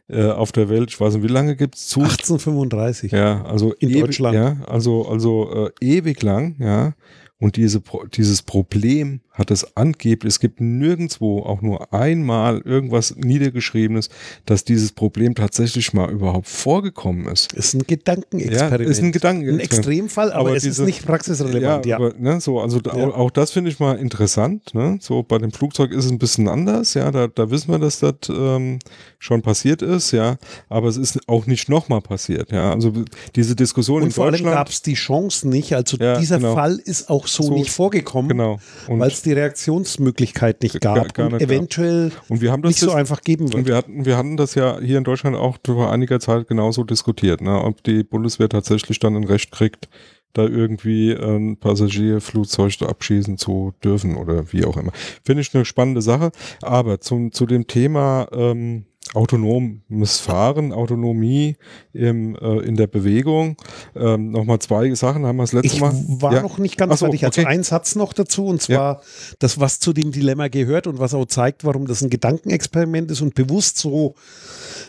[0.09, 2.05] äh, auf der Welt, ich weiß nicht, wie lange gibt es Zug?
[2.05, 3.13] 1835.
[3.13, 4.35] Ja, also In ewig, Deutschland.
[4.35, 6.95] Ja, also also äh, ewig lang, ja.
[7.39, 7.83] Und diese,
[8.15, 14.09] dieses Problem hat es angeblich, es gibt nirgendwo auch nur einmal irgendwas Niedergeschriebenes,
[14.47, 17.53] dass dieses Problem tatsächlich mal überhaupt vorgekommen ist.
[17.53, 18.81] Ist ein Gedankenexperiment.
[18.81, 19.61] Ja, ist ein Gedankenexperiment.
[19.61, 21.85] Ein Extremfall, aber, Aber es diese- ist nicht praxisrelevant.
[21.85, 23.09] Ja, aber, ne, so, also da, Ja.
[23.09, 24.75] auch, auch das finde ich mal interessant.
[24.75, 24.97] Ne?
[25.03, 27.99] So bei dem Flugzeug ist es ein bisschen anders, ja, da, da wissen wir, dass
[27.99, 28.79] das ähm,
[29.19, 30.39] schon passiert ist, ja,
[30.71, 32.73] aber es ist auch nicht nochmal passiert, ja.
[32.73, 32.95] Also
[33.35, 34.55] diese Diskussion in Und vor allem Deutschland.
[34.57, 35.75] gab es die Chance nicht.
[35.75, 36.55] Also Ja, dieser genau.
[36.55, 38.59] Fall ist auch so, So, nicht vorgekommen, Genau.
[38.89, 41.51] Und, weil es die Reaktionsmöglichkeit nicht Gar- gab gar und nicht gab.
[41.51, 43.67] eventuell und wir haben das nicht so einfach geben Und wird.
[43.67, 47.41] wir hatten, wir hatten das ja hier in Deutschland auch vor einiger Zeit genauso diskutiert,
[47.41, 47.63] ne?
[47.63, 49.89] ob die Bundeswehr tatsächlich dann ein Recht kriegt,
[50.33, 54.93] da irgendwie ein Passagierflugzeug abschießen zu dürfen oder wie auch immer.
[55.25, 56.31] Finde ich eine spannende Sache.
[56.63, 61.57] Aber zum, zu dem Thema ähm, autonomes Fahren, Autonomie
[61.93, 63.57] im, äh, in der Bewegung,
[63.95, 65.93] ähm, nochmal zwei Sachen haben wir das letzte Ich Mal.
[66.09, 66.43] war Ja.
[66.43, 67.25] noch nicht ganz Ach so, fertig.
[67.25, 67.51] Also okay.
[67.51, 69.03] ein Satz noch dazu, und zwar
[69.39, 73.21] das, was zu dem Dilemma gehört und was auch zeigt, warum das ein Gedankenexperiment ist
[73.21, 74.15] und bewusst so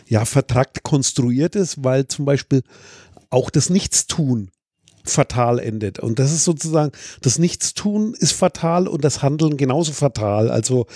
[0.06, 2.62] ja, vertrackt konstruiert ist, weil zum Beispiel
[3.30, 4.50] auch das Nichtstun
[5.04, 5.98] fatal endet.
[5.98, 10.50] Und das ist sozusagen, das Nichtstun ist fatal und das Handeln genauso fatal.
[10.50, 10.86] Also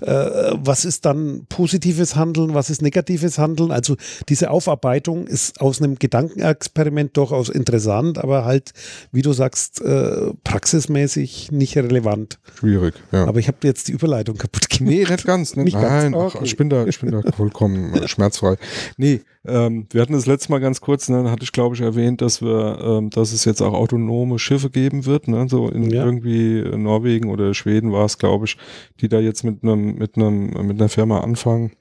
[0.00, 3.70] äh, was ist dann positives Handeln, was ist negatives Handeln?
[3.70, 3.96] Also
[4.28, 8.72] diese Aufarbeitung ist aus einem Gedankenexperiment durchaus interessant, aber halt,
[9.12, 12.38] wie du sagst, äh, praxismäßig nicht relevant.
[12.58, 13.26] Schwierig, ja.
[13.26, 14.90] Aber ich habe dir jetzt die Überleitung kaputt gemacht.
[14.90, 15.56] Nee, nicht ganz.
[15.56, 16.44] Nicht, Nicht ganz, nein, ach, okay.
[16.44, 18.56] ich bin da, ich bin da vollkommen äh, schmerzfrei.
[18.96, 21.80] Nee, ähm, wir hatten das letzte Mal ganz kurz, ne, da hatte ich glaube ich
[21.80, 25.90] erwähnt, dass wir, ähm, dass es jetzt auch autonome Schiffe geben wird, ne, so in
[25.90, 26.04] Ja.
[26.04, 28.56] irgendwie Norwegen oder Schweden war es, glaube ich,
[29.00, 31.72] die da jetzt mit einem, mit einem, mit einer Firma anfangen.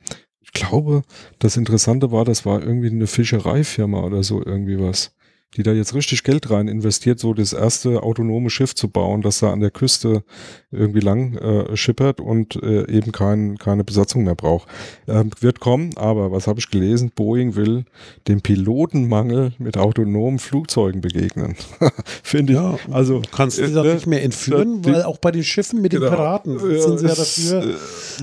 [0.41, 1.03] Ich glaube,
[1.39, 5.13] das Interessante war, das war irgendwie eine Fischereifirma oder so irgendwie was.
[5.57, 9.39] Die da jetzt richtig Geld rein investiert, so das erste autonome Schiff zu bauen, das
[9.39, 10.23] da an der Küste
[10.69, 14.67] irgendwie lang äh, schippert und äh, eben kein, keine Besatzung mehr braucht.
[15.07, 17.11] Ähm, wird kommen, aber was habe ich gelesen?
[17.15, 17.85] Boeing will
[18.27, 21.55] dem Pilotenmangel mit autonomen Flugzeugen begegnen.
[22.23, 22.59] Finde ich.
[22.59, 25.31] Ja, also kannst du äh, die doch ne, nicht mehr entführen, die- weil auch bei
[25.31, 27.75] den Schiffen mit den genau, Piraten sind sie ja dafür.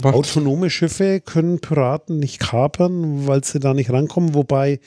[0.05, 4.79] äh, Autonome Schiffe können Piraten nicht kapern, weil sie da nicht rankommen, wobei äh,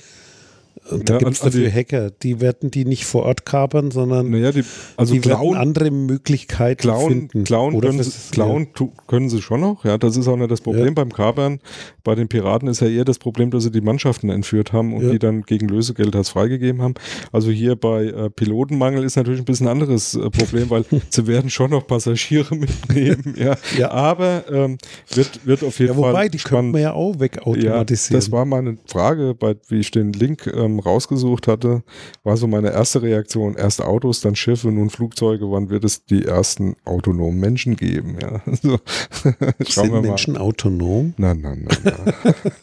[0.90, 3.92] da Ja, gibt es also dafür die- Hacker, die werden die nicht vor Ort kapern,
[3.92, 4.64] sondern Naja, die,
[4.98, 7.44] also die werden klauen, andere Möglichkeiten klauen, finden.
[7.44, 9.86] klauen, Oder können, sie, klauen tu, können sie schon noch.
[9.86, 10.92] Ja, das ist auch nicht das Problem Ja.
[10.94, 11.60] beim Kapern.
[12.04, 15.04] Bei den Piraten ist ja eher das Problem, dass sie die Mannschaften entführt haben und
[15.06, 15.12] Ja.
[15.12, 16.94] die dann gegen Lösegeld als freigegeben haben.
[17.32, 21.28] Also hier bei äh, Pilotenmangel ist natürlich ein bisschen ein anderes äh, Problem, weil sie
[21.28, 23.24] werden schon noch Passagiere mitnehmen.
[23.40, 23.92] Ja, Ja.
[23.92, 24.78] aber ähm,
[25.14, 26.60] wird, wird auf jeden Ja, wobei, Fall die spannend.
[26.60, 28.20] könnten wir ja auch Ja, wegautomatisieren.
[28.20, 31.84] das war meine Frage, bei, wie ich den Link ähm, rausgesucht hatte,
[32.24, 33.56] war so meine erste Reaktion.
[33.56, 35.52] Erst Autos, dann Schiffe, nun Flugzeuge.
[35.52, 38.18] Wann wird es die ersten autonomen Menschen geben?
[38.22, 38.78] Ja, so.
[39.68, 41.14] Schauen Sind wir Menschen autonom?
[41.18, 41.36] mal.
[41.36, 41.94] Nein, nein, nein.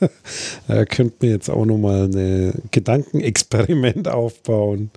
[0.00, 0.10] nein.
[0.68, 4.90] Da könnten wir jetzt auch nochmal ein Gedankenexperiment aufbauen.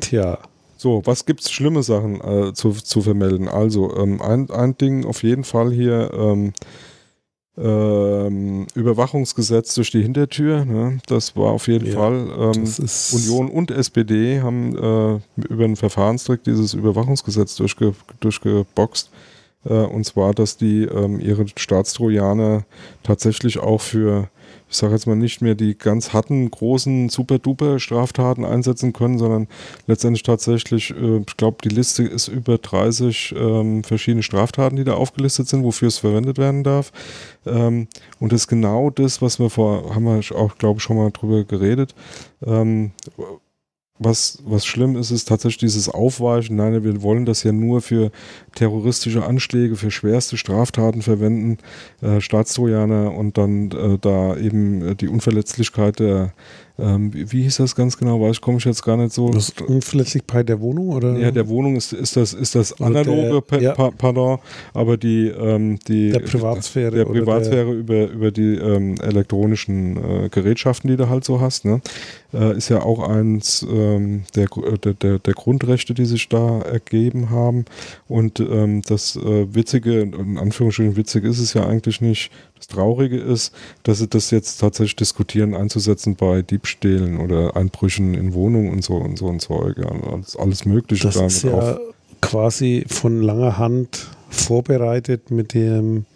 [0.00, 0.38] Tja,
[0.76, 3.48] So, was gibt's schlimme Sachen äh, zu, zu vermelden?
[3.48, 6.52] Also, ähm, ein, ein Ding auf jeden Fall hier, ähm,
[7.58, 10.64] ähm, Überwachungsgesetz durch die Hintertür.
[10.64, 10.98] Ne?
[11.06, 12.54] Das war auf jeden Ja, Fall.
[12.54, 12.64] Ähm,
[13.12, 19.10] Union und SPD haben äh, über einen Verfahrenstrick dieses Überwachungsgesetz durchge durchgeboxt.
[19.64, 22.64] Äh, und zwar, dass die ähm, ihre Staatstrojaner
[23.02, 24.30] tatsächlich auch für,
[24.70, 29.48] ich sage jetzt mal nicht mehr die ganz harten, großen, super-duper Straftaten einsetzen können, sondern
[29.88, 34.94] letztendlich tatsächlich, äh, ich glaube, die Liste ist über 30 ähm, verschiedene Straftaten, die da
[34.94, 36.92] aufgelistet sind, wofür es verwendet werden darf.
[37.46, 37.88] Ähm,
[38.20, 41.10] und das ist genau das, was wir vor, haben wir auch, glaube ich, schon mal
[41.10, 41.94] drüber geredet.
[42.46, 42.92] Ähm,
[44.02, 46.56] was, was schlimm ist, ist tatsächlich dieses Aufweichen.
[46.56, 48.10] Nein, wir wollen das ja nur für
[48.54, 51.58] terroristische Anschläge, für schwerste Straftaten verwenden,
[52.02, 56.32] äh, Staatstrojaner und dann äh, da eben äh, die Unverletzlichkeit der,
[56.78, 59.28] ähm, wie, hieß das ganz genau, weiß ich, komme ich jetzt gar nicht so.
[59.30, 61.16] Das Unverletzlichkeit der Wohnung oder?
[61.18, 63.72] Ja, der Wohnung ist, ist das, ist das Oder analoge, der- ja.
[63.74, 64.38] pa- pardon,
[64.72, 70.88] aber die, ähm, die Der Privatsphäre der Privatsphäre über, über die ähm, elektronischen äh, Gerätschaften,
[70.90, 71.80] die du halt so hast, ne?
[72.32, 76.60] äh, ist ja auch eins ähm, der, Gru- der, der, der Grundrechte, die sich da
[76.62, 77.66] ergeben haben.
[78.08, 83.18] Und ähm, das äh, Witzige, in Anführungsstrichen witzig ist es ja eigentlich nicht, das Traurige
[83.18, 88.84] ist, dass sie das jetzt tatsächlich diskutieren, einzusetzen bei Diebstählen oder Einbrüchen in Wohnungen und
[88.84, 89.78] so und so und Zeug.
[89.78, 91.78] Ja, alles, alles Mögliche Das ist ja
[92.20, 96.06] quasi von langer Hand vorbereitet mit dem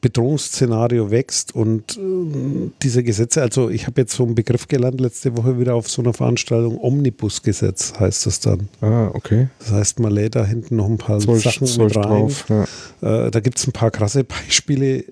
[0.00, 5.36] Bedrohungsszenario wächst und ähm, diese Gesetze, also ich habe jetzt so einen Begriff gelernt letzte
[5.36, 8.68] Woche wieder auf so einer Veranstaltung, Omnibusgesetz heißt das dann.
[8.80, 9.48] Ah, okay.
[9.58, 12.04] Das heißt, man lädt da hinten noch ein paar Zeug, Sachen Zeug mit rein.
[12.04, 12.44] drauf.
[12.48, 13.26] Ja.
[13.26, 15.04] Äh, da gibt es ein paar krasse Beispiele,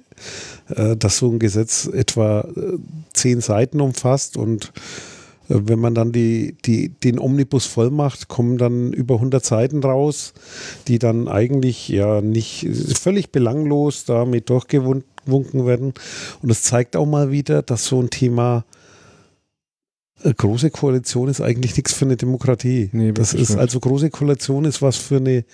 [0.68, 2.78] äh, dass so ein Gesetz etwa äh,
[3.12, 4.80] zehn Seiten umfasst und äh,
[5.48, 10.32] wenn man dann die, die, den Omnibus voll macht, kommen dann über 100 Seiten raus,
[10.88, 12.66] die dann eigentlich ja nicht
[12.98, 15.94] völlig belanglos damit durchgewunken werden.
[16.42, 18.64] Und das zeigt auch mal wieder, dass so ein Thema
[20.22, 22.88] äh, große Koalition ist eigentlich nichts für eine Demokratie.
[22.92, 25.44] Nee, das ist also große Koalition ist was für eine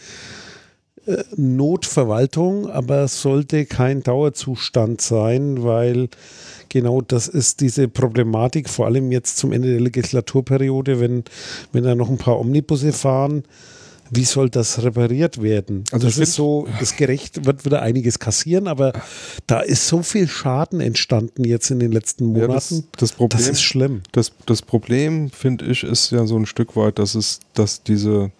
[1.36, 6.08] Notverwaltung, aber es sollte kein Dauerzustand sein, weil
[6.68, 11.24] genau das ist diese Problematik, vor allem jetzt zum Ende der Legislaturperiode, wenn,
[11.72, 13.44] wenn da noch ein paar Omnibusse fahren.
[14.12, 15.84] Wie soll das repariert werden?
[15.92, 18.92] Also das ist so, das gerecht wird wieder einiges kassieren, aber
[19.46, 22.86] da ist so viel Schaden entstanden jetzt in den letzten Ja, Monaten.
[22.90, 24.02] das, das Problem, das ist schlimm.
[24.10, 28.32] das, das Problem, finde ich, ist ja so ein Stück weit, dass es, dass diese,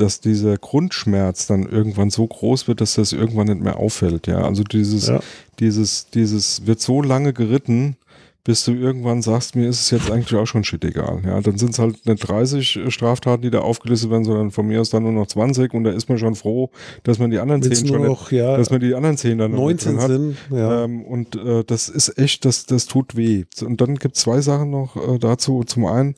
[0.00, 4.26] dass dieser Grundschmerz dann irgendwann so groß wird, dass das irgendwann nicht mehr auffällt.
[4.26, 5.20] Ja, also dieses, Ja.
[5.60, 7.96] dieses, dieses wird so lange geritten,
[8.44, 11.20] bis du irgendwann sagst, mir ist es jetzt eigentlich auch schon shit egal.
[11.24, 14.80] Ja, dann sind es halt nicht 30 Straftaten, die da aufgelistet werden, sondern von mir
[14.80, 16.70] aus dann nur noch 20 und da ist man schon froh,
[17.02, 18.94] dass man die anderen Wenn 10 es schon nur nicht, noch ja, dass man die
[18.94, 20.08] anderen 10 dann noch mit 19 drin hat.
[20.08, 20.84] sind, ja.
[20.84, 23.44] Ähm, und äh, das ist echt, das, das tut weh.
[23.62, 25.62] Und dann gibt es zwei Sachen noch äh, dazu.
[25.64, 26.14] Zum einen,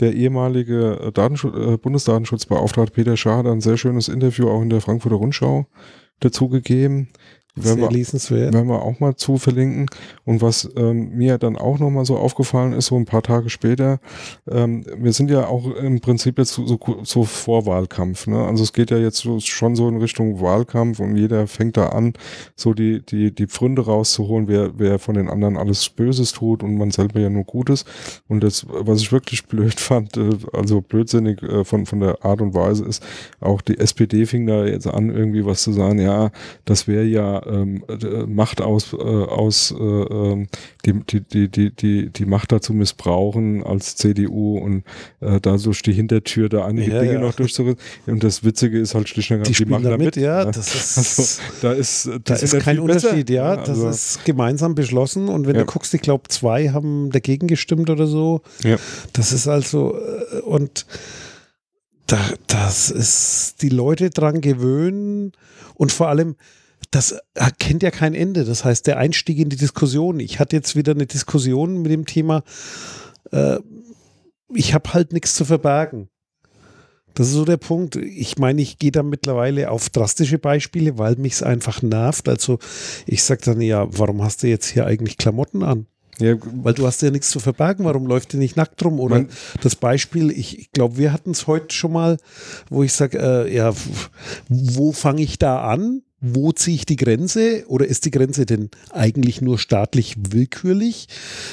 [0.00, 4.70] der ehemalige äh, Datenschutz, äh, Bundesdatenschutzbeauftragte Peter Schaar hat ein sehr schönes Interview auch in
[4.70, 5.66] der Frankfurter Rundschau
[6.20, 7.08] dazu gegeben.
[7.56, 8.52] Sehr wir, lesenswert.
[8.52, 9.86] werden wir auch mal zu verlinken.
[10.24, 14.00] Und was ähm, mir dann auch nochmal so aufgefallen ist, so ein paar Tage später,
[14.50, 18.26] ähm, wir sind ja auch im Prinzip jetzt so, so, so Vorwahlkampf.
[18.26, 18.44] Ne?
[18.44, 21.90] Also es geht ja jetzt so, schon so in Richtung Wahlkampf und jeder fängt da
[21.90, 22.14] an,
[22.56, 26.76] so die, die, die Pfründe rauszuholen, wer, wer von den anderen alles Böses tut und
[26.76, 27.84] man selber ja nur Gutes.
[28.26, 32.40] Und das, was ich wirklich blöd fand, äh, also blödsinnig äh, von, von der Art
[32.40, 33.00] und Weise ist,
[33.38, 36.32] auch die SPD fing da jetzt an, irgendwie was zu sagen, ja,
[36.64, 40.46] das wäre ja ähm, äh, Macht aus, äh, aus äh, ähm,
[40.84, 44.84] die, die, die, die, die, die Macht dazu missbrauchen als CDU und
[45.20, 47.20] äh, da durch die Hintertür da einige Ja, Dinge ja.
[47.20, 47.82] noch durchzurücken.
[48.06, 50.44] Und das Witzige ist halt schlicht und die ergreifend, spielen machen da mit, ja.
[50.44, 50.50] ne?
[50.52, 53.56] Das ist, Also, da ist, die da ist kein viel besser, Unterschied, ja.
[53.56, 55.28] Das Also, ist gemeinsam beschlossen.
[55.28, 55.62] Und wenn Ja.
[55.62, 58.42] du guckst, ich glaube, zwei haben dagegen gestimmt oder so.
[58.62, 58.76] Ja.
[59.12, 60.86] Das ist also, äh, und
[62.06, 65.32] da, das ist die Leute dran gewöhnen
[65.74, 66.36] und vor allem,
[66.94, 67.16] das
[67.58, 68.44] kennt ja kein Ende.
[68.44, 70.20] Das heißt, der Einstieg in die Diskussion.
[70.20, 72.42] Ich hatte jetzt wieder eine Diskussion mit dem Thema,
[73.32, 73.58] äh,
[74.54, 76.08] ich habe halt nichts zu verbergen.
[77.14, 77.96] Das ist so der Punkt.
[77.96, 82.28] Ich meine, ich gehe da mittlerweile auf drastische Beispiele, weil mich es einfach nervt.
[82.28, 82.58] Also
[83.06, 85.86] ich sage dann ja, warum hast du jetzt hier eigentlich Klamotten an?
[86.18, 88.98] ja, Weil du hast ja nichts zu verbergen, warum läuft ihr nicht nackt rum?
[89.00, 89.28] Oder Man-
[89.62, 92.18] das Beispiel, ich, ich glaube, wir hatten es heute schon mal,
[92.68, 93.72] wo ich sage, äh, ja,
[94.48, 96.02] wo fange ich da an?
[96.32, 101.08] Wo ziehe ich die Grenze oder ist die Grenze denn eigentlich nur staatlich willkürlich?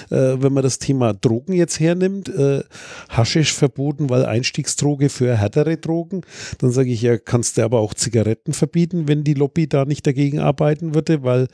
[0.10, 2.64] Äh, wenn man das Thema Drogen jetzt hernimmt, äh,
[3.10, 6.22] Haschisch verboten, weil Einstiegsdroge für härtere Drogen,
[6.60, 10.08] dann sage ich ja, kannst du aber auch Zigaretten verbieten, wenn die Lobby da nicht
[10.08, 11.48] dagegen arbeiten würde, weil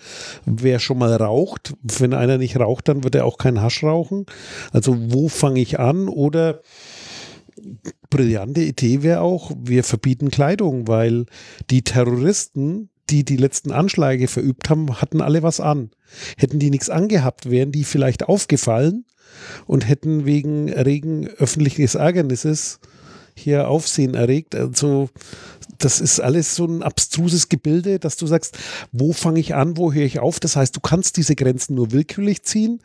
[0.45, 4.25] wer schon mal raucht, wenn einer nicht raucht, dann wird er auch kein Hasch rauchen.
[4.71, 6.61] Also wo fange ich an oder
[8.09, 11.25] brillante Idee wäre auch, wir verbieten Kleidung, weil
[11.69, 15.91] die Terroristen, die die letzten Anschläge verübt haben, hatten alle was an.
[16.37, 19.05] Hätten die nichts angehabt, wären die vielleicht aufgefallen
[19.65, 22.79] und hätten wegen Erregen öffentliches Ärgernisses
[23.35, 24.55] hier Aufsehen erregt.
[24.55, 25.09] Also
[25.77, 28.57] das ist alles so ein abstruses Gebilde, dass du sagst,
[28.91, 30.39] wo fange ich an, wo höre ich auf?
[30.39, 32.79] Das heißt, du kannst diese Grenzen nur willkürlich ziehen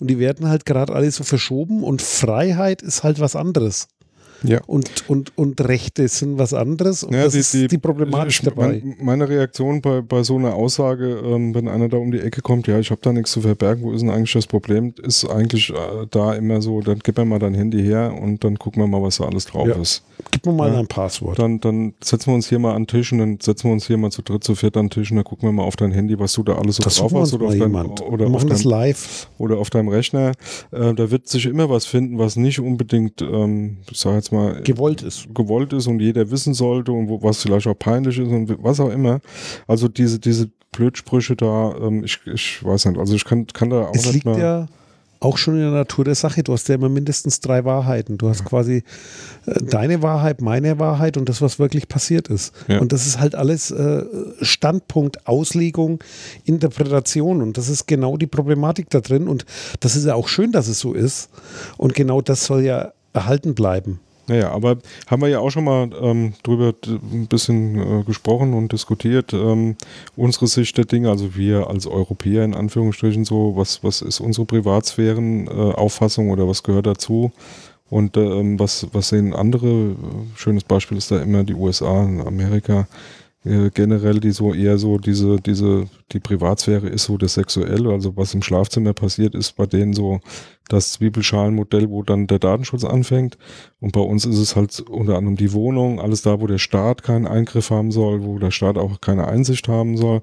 [0.00, 3.88] und die werden halt gerade alle so verschoben und Freiheit ist halt was anderes.
[4.42, 4.60] Ja.
[4.66, 7.02] Und, und, und Rechte sind was anderes.
[7.04, 8.80] Und Ja, das die- ist die- die Problematik dabei.
[8.84, 12.40] mein- Meine Reaktion bei, bei so einer Aussage, ähm, wenn einer da um die Ecke
[12.42, 15.24] kommt, ja, ich habe da nichts zu verbergen, wo ist denn eigentlich das Problem, ist
[15.24, 15.74] eigentlich äh,
[16.10, 19.02] da immer so, dann gib mir mal dein Handy her und dann gucken wir mal,
[19.02, 19.74] was da alles drauf Ja.
[19.76, 20.02] ist.
[20.30, 20.78] Gib mir mal Ja.
[20.78, 21.38] ein Passwort.
[21.38, 23.86] Dann, dann setzen wir uns hier mal an den Tisch und dann setzen wir uns
[23.86, 25.76] hier mal zu dritt, zu viert an den Tisch und dann gucken wir mal auf
[25.76, 28.26] dein Handy, was du da alles so Das drauf hast oder auf, dein, oder, wir
[28.26, 29.28] auf machen das dein, live.
[29.38, 30.32] oder auf deinem Rechner.
[30.72, 34.62] Äh, da wird sich immer was finden, was nicht unbedingt, ähm, ich sag jetzt mal,
[34.62, 35.26] Gewollt ist.
[35.34, 38.80] gewollt ist und jeder wissen sollte und wo, was vielleicht auch peinlich ist und was
[38.80, 39.20] auch immer.
[39.66, 43.86] Also diese, diese Blödsprüche da, ähm, ich, ich weiß nicht, also ich kann, kann da
[43.86, 44.38] auch Es nicht liegt mehr.
[44.38, 44.66] ja
[45.20, 46.42] auch schon in der Natur der Sache.
[46.42, 48.18] Du hast ja immer mindestens drei Wahrheiten.
[48.18, 48.84] Du hast quasi
[49.46, 52.54] äh, deine Wahrheit, meine Wahrheit und das, was wirklich passiert ist.
[52.68, 52.78] Ja.
[52.78, 54.04] Und das ist halt alles äh,
[54.42, 56.02] Standpunkt, Auslegung,
[56.44, 57.42] Interpretation.
[57.42, 59.28] Und das ist genau die Problematik da drin.
[59.28, 59.44] Und
[59.80, 61.30] das ist ja auch schön, dass es so ist.
[61.76, 64.00] Und genau das soll ja erhalten bleiben.
[64.28, 68.72] Naja, aber haben wir ja auch schon mal ähm, drüber ein bisschen äh, gesprochen und
[68.72, 69.32] diskutiert.
[69.32, 69.76] Ähm,
[70.16, 74.44] unsere Sicht der Dinge, also wir als Europäer in Anführungsstrichen so, was, was ist unsere
[74.44, 77.32] Privatsphären-Auffassung äh, oder was gehört dazu?
[77.88, 79.66] Und ähm, was, was sehen andere?
[79.66, 79.94] Äh,
[80.36, 82.86] Schönes Beispiel ist da immer die USA, Amerika
[83.44, 88.16] äh, generell, die so eher so diese, diese, die Privatsphäre ist so das Sexuelle, also
[88.16, 90.20] was im Schlafzimmer passiert, ist bei denen so
[90.68, 93.38] das Zwiebelschalenmodell, wo dann der Datenschutz anfängt.
[93.80, 97.02] Und bei uns ist es halt unter anderem die Wohnung, alles da, wo der Staat
[97.02, 100.20] keinen Eingriff haben soll, wo der Staat auch keine Einsicht haben soll.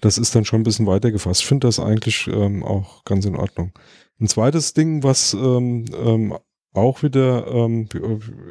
[0.00, 1.42] Das ist dann schon ein bisschen weiter gefasst.
[1.42, 3.72] Ich finde das eigentlich ähm, auch ganz in Ordnung.
[4.20, 6.34] Ein zweites Ding, was ähm, ähm,
[6.74, 7.88] auch wieder ähm,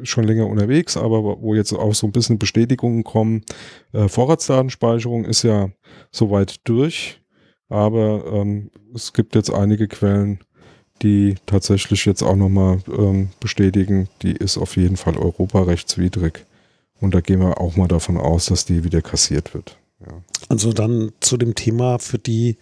[0.03, 3.43] schon länger unterwegs, aber wo jetzt auch so ein bisschen Bestätigungen kommen.
[3.91, 5.69] Äh, Vorratsdatenspeicherung ist ja
[6.12, 7.21] soweit durch,
[7.69, 10.39] aber ähm, es gibt jetzt einige Quellen,
[11.01, 16.45] die tatsächlich jetzt auch nochmal ähm, bestätigen, die ist auf jeden Fall europarechtswidrig.
[17.01, 19.77] Und da gehen wir auch mal davon aus, dass die wieder kassiert wird.
[19.99, 20.13] Ja.
[20.47, 22.57] Also dann zu dem Thema für die,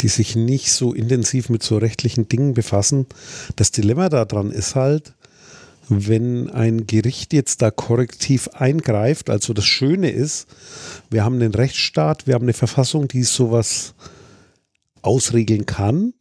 [0.00, 3.06] die sich nicht so intensiv mit so rechtlichen Dingen befassen.
[3.56, 5.14] Das Dilemma daran ist halt,
[5.88, 10.46] wenn ein Gericht jetzt da korrektiv eingreift, also das Schöne ist,
[11.10, 13.94] wir haben einen Rechtsstaat, wir haben eine Verfassung, die sowas
[15.02, 16.14] ausregeln kann.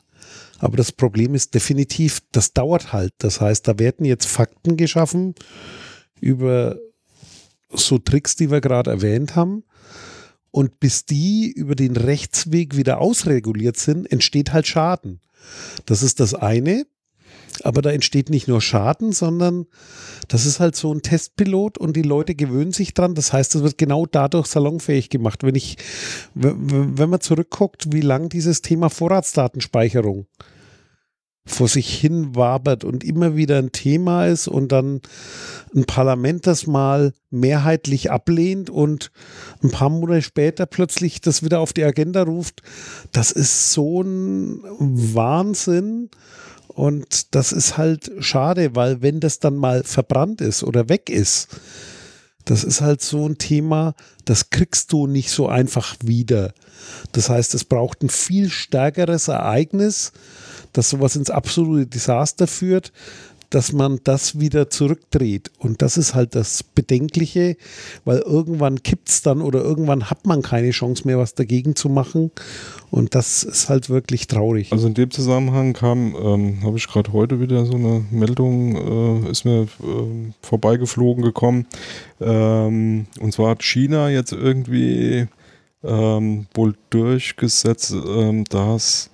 [0.59, 3.13] Aber das Problem ist definitiv, das dauert halt.
[3.19, 5.33] Das heißt, da werden jetzt Fakten geschaffen
[6.19, 6.77] über
[7.71, 9.63] so Tricks, die wir gerade erwähnt haben.
[10.51, 15.21] Und bis die über den Rechtsweg wieder ausreguliert sind, entsteht halt Schaden.
[15.85, 16.85] Das ist das eine.
[17.63, 19.67] Aber da entsteht nicht nur Schaden, sondern
[20.27, 23.13] das ist halt so ein Testpilot und die Leute gewöhnen sich dran.
[23.13, 25.43] Das heißt, es wird genau dadurch salonfähig gemacht.
[25.43, 25.77] Wenn ich,
[26.33, 30.27] wenn man zurückguckt, wie lang dieses Thema Vorratsdatenspeicherung
[31.45, 35.01] vor sich hin wabert und immer wieder ein Thema ist und dann
[35.75, 39.11] ein Parlament das mal mehrheitlich ablehnt und
[39.63, 42.61] ein paar Monate später plötzlich das wieder auf die Agenda ruft,
[43.11, 46.09] das ist so ein Wahnsinn.
[46.67, 51.49] Und das ist halt schade, weil wenn das dann mal verbrannt ist oder weg ist,
[52.45, 53.93] das ist halt so ein Thema,
[54.25, 56.53] das kriegst du nicht so einfach wieder.
[57.11, 60.11] Das heißt, es braucht ein viel stärkeres Ereignis,
[60.73, 62.91] das sowas ins absolute Desaster führt,
[63.51, 65.51] dass man das wieder zurückdreht.
[65.59, 67.57] Und das ist halt das Bedenkliche,
[68.05, 71.89] weil irgendwann kippt es dann oder irgendwann hat man keine Chance mehr, was dagegen zu
[71.89, 72.31] machen.
[72.89, 74.71] Und das ist halt wirklich traurig.
[74.71, 79.29] Also in dem Zusammenhang kam, ähm, habe ich gerade heute wieder so eine Meldung, äh,
[79.29, 81.67] ist mir ähm, vorbeigeflogen gekommen.
[82.19, 85.27] Ähm, und zwar hat China jetzt irgendwie
[85.83, 89.10] ähm, wohl durchgesetzt, ähm, dass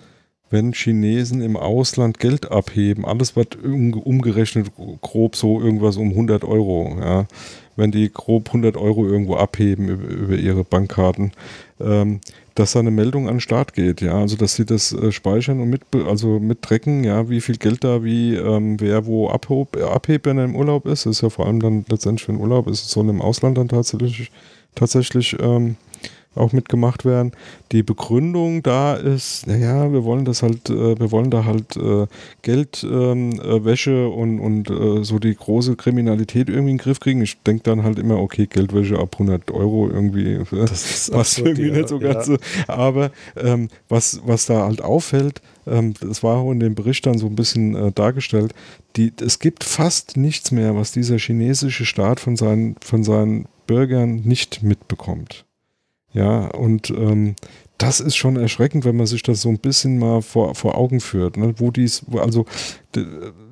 [0.50, 3.34] wenn Chinesen im Ausland Geld abheben, alles
[3.64, 4.72] um, umgerechnet
[5.02, 7.28] grob so irgendwas um 100 Euro, ja.
[7.76, 11.32] wenn die grob 100 Euro irgendwo abheben über, über ihre Bankkarten,
[11.80, 12.22] ähm,
[12.56, 15.62] dass da eine Meldung an den Start geht, ja, also dass sie das äh, speichern
[15.62, 20.26] und mit, also mittracken, ja, wie viel Geld da, wie ähm, wer wo abhob, abhebt,
[20.26, 22.68] wenn er im Urlaub ist, das ist ja vor allem dann letztendlich für den Urlaub,
[22.68, 24.32] ist es soll im Ausland dann tatsächlich
[24.78, 25.76] tatsächlich ähm,
[26.38, 27.32] auch mitgemacht werden.
[27.72, 32.08] Die Begründung da ist, naja, wir wollen das halt, äh, wir wollen da halt äh,
[32.42, 37.22] Geldwäsche ähm, äh, und, und äh, so die große Kriminalität irgendwie in den Griff kriegen.
[37.22, 41.72] Ich denke dann halt immer, okay, Geldwäsche ab 100 Euro irgendwie, äh, das passt irgendwie
[41.72, 42.28] nicht so ganz.
[42.28, 42.38] Ja.
[42.68, 47.18] Aber ähm, was, was da halt auffällt, ähm, das war auch in dem Bericht dann
[47.18, 48.54] so ein bisschen äh, dargestellt,
[48.96, 54.22] die, es gibt fast nichts mehr, was dieser chinesische Staat von seinen, von seinen Bürgern
[54.24, 55.47] nicht mitbekommt.
[56.14, 57.36] Ja, und ähm,
[57.78, 61.00] das ist schon erschreckend, wenn man sich das so ein bisschen mal vor, vor Augen
[61.00, 61.54] führt, ne?
[61.58, 62.46] wo dies, also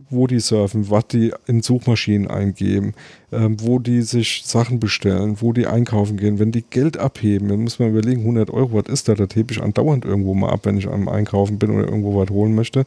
[0.09, 2.93] wo die surfen, was die in Suchmaschinen eingeben,
[3.31, 6.39] ähm, wo die sich Sachen bestellen, wo die einkaufen gehen.
[6.39, 9.15] Wenn die Geld abheben, dann muss man überlegen, 100 Euro, was ist da?
[9.15, 12.29] Das hebe ich andauernd irgendwo mal ab, wenn ich am Einkaufen bin oder irgendwo was
[12.29, 12.85] holen möchte.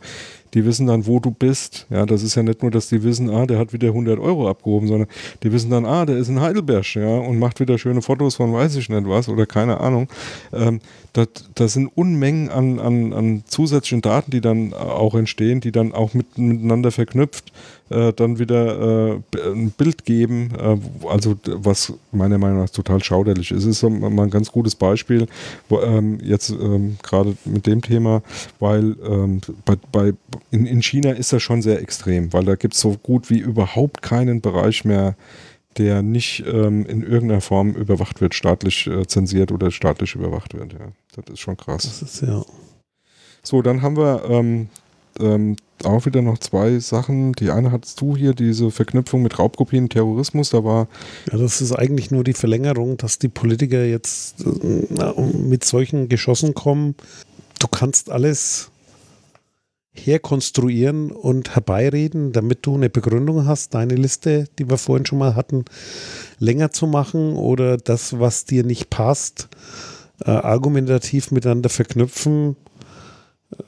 [0.54, 1.86] Die wissen dann, wo du bist.
[1.90, 4.48] Ja, das ist ja nicht nur, dass die wissen, ah, der hat wieder 100 Euro
[4.48, 5.08] abgehoben, sondern
[5.42, 8.52] die wissen dann, ah, der ist in Heidelberg, ja, und macht wieder schöne Fotos von
[8.52, 10.08] weiß ich nicht was oder keine Ahnung.
[10.52, 10.80] Ähm,
[11.54, 16.14] das, sind Unmengen an, an, an zusätzlichen Daten, die dann auch entstehen, die dann auch
[16.14, 17.52] mit, miteinander verknüpft
[17.90, 23.50] äh, dann wieder äh, ein Bild geben, äh, also was meiner Meinung nach total schauderlich
[23.50, 23.64] ist.
[23.64, 25.26] Es ist so mal ein ganz gutes Beispiel,
[25.68, 28.22] wo, ähm, jetzt ähm, gerade mit dem Thema,
[28.58, 30.12] weil ähm, bei, bei,
[30.50, 33.38] in, in China ist das schon sehr extrem, weil da gibt es so gut wie
[33.38, 35.16] überhaupt keinen Bereich mehr,
[35.76, 40.72] der nicht ähm, in irgendeiner Form überwacht wird, staatlich äh, zensiert oder staatlich überwacht wird.
[40.72, 40.88] Ja.
[41.14, 41.84] Das ist schon krass.
[41.84, 42.44] Das ist ja.
[43.42, 44.68] So, dann haben wir ähm,
[45.20, 47.32] ähm, auch wieder noch zwei Sachen.
[47.32, 50.88] Die eine hattest du hier, diese Verknüpfung mit Raubkopien, Terrorismus, da war.
[51.30, 56.54] Ja, das ist eigentlich nur die Verlängerung, dass die Politiker jetzt äh, mit solchen Geschossen
[56.54, 56.94] kommen.
[57.58, 58.70] Du kannst alles
[59.92, 65.34] herkonstruieren und herbeireden, damit du eine Begründung hast, deine Liste, die wir vorhin schon mal
[65.34, 65.64] hatten,
[66.38, 69.48] länger zu machen oder das, was dir nicht passt,
[70.24, 72.56] äh, argumentativ miteinander verknüpfen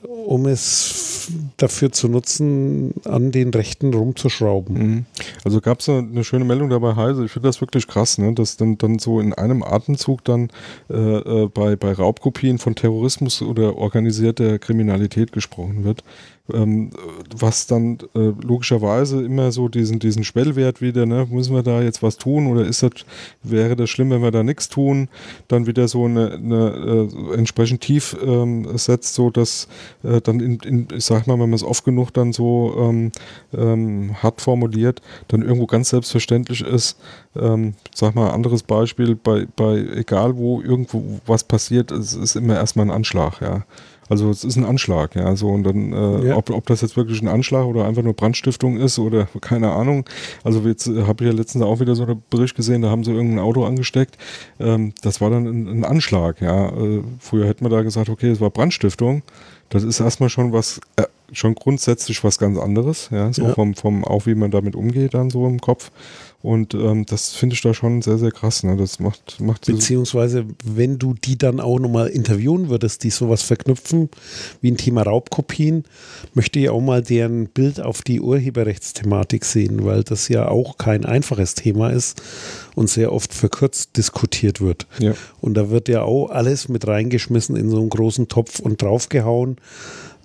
[0.03, 4.77] um es dafür zu nutzen, an den Rechten rumzuschrauben.
[4.77, 5.05] Mhm.
[5.43, 7.25] Also gab es eine schöne Meldung dabei Heise.
[7.25, 8.33] Ich finde das wirklich krass, ne?
[8.33, 10.49] dass dann, dann so in einem Atemzug dann
[10.89, 16.03] äh, äh, bei, bei Raubkopien von Terrorismus oder organisierter Kriminalität gesprochen wird
[16.53, 16.91] ähm,
[17.35, 22.03] was dann äh, logischerweise immer so diesen, diesen Schwellwert wieder, ne, müssen wir da jetzt
[22.03, 22.91] was tun oder ist das,
[23.43, 25.09] wäre das schlimm, wenn wir da nichts tun,
[25.47, 29.67] dann wieder so eine, eine äh, entsprechend tief ähm, setzt, so dass
[30.03, 33.11] äh, dann in, in, ich sag mal, wenn man es oft genug dann so ähm,
[33.53, 36.97] ähm, hart formuliert, dann irgendwo ganz selbstverständlich ist,
[37.35, 42.55] ähm, sag mal, anderes Beispiel, bei, bei egal wo irgendwo was passiert, es ist immer
[42.55, 43.63] erstmal ein Anschlag, ja.
[44.11, 45.37] Also es ist ein Anschlag, ja.
[45.37, 46.35] So und dann, äh, ja.
[46.35, 50.03] ob, ob das jetzt wirklich ein Anschlag oder einfach nur Brandstiftung ist oder keine Ahnung.
[50.43, 53.05] Also jetzt äh, habe ich ja letztens auch wieder so einen Bericht gesehen, da haben
[53.05, 54.17] sie irgendein Auto angesteckt.
[54.59, 56.67] Ähm, das war dann ein, ein Anschlag, ja.
[56.71, 59.23] Äh, früher hätte man da gesagt, okay, es war Brandstiftung.
[59.69, 63.31] Das ist erstmal schon was, äh, schon grundsätzlich was ganz anderes, ja.
[63.31, 63.53] So ja.
[63.53, 65.89] vom, vom, auch wie man damit umgeht, dann so im Kopf.
[66.41, 68.63] Und ähm, das finde ich da schon sehr, sehr krass.
[68.63, 68.75] Ne?
[68.75, 74.09] Das macht, macht Beziehungsweise, wenn du die dann auch nochmal interviewen würdest, die sowas verknüpfen,
[74.59, 75.85] wie ein Thema Raubkopien,
[76.33, 81.05] möchte ich auch mal deren Bild auf die Urheberrechtsthematik sehen, weil das ja auch kein
[81.05, 82.21] einfaches Thema ist
[82.75, 84.87] und sehr oft verkürzt diskutiert wird.
[84.99, 85.13] Ja.
[85.39, 89.57] Und da wird ja auch alles mit reingeschmissen in so einen großen Topf und draufgehauen.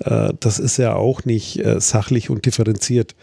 [0.01, 3.14] Äh, das ist ja auch nicht äh, sachlich und differenziert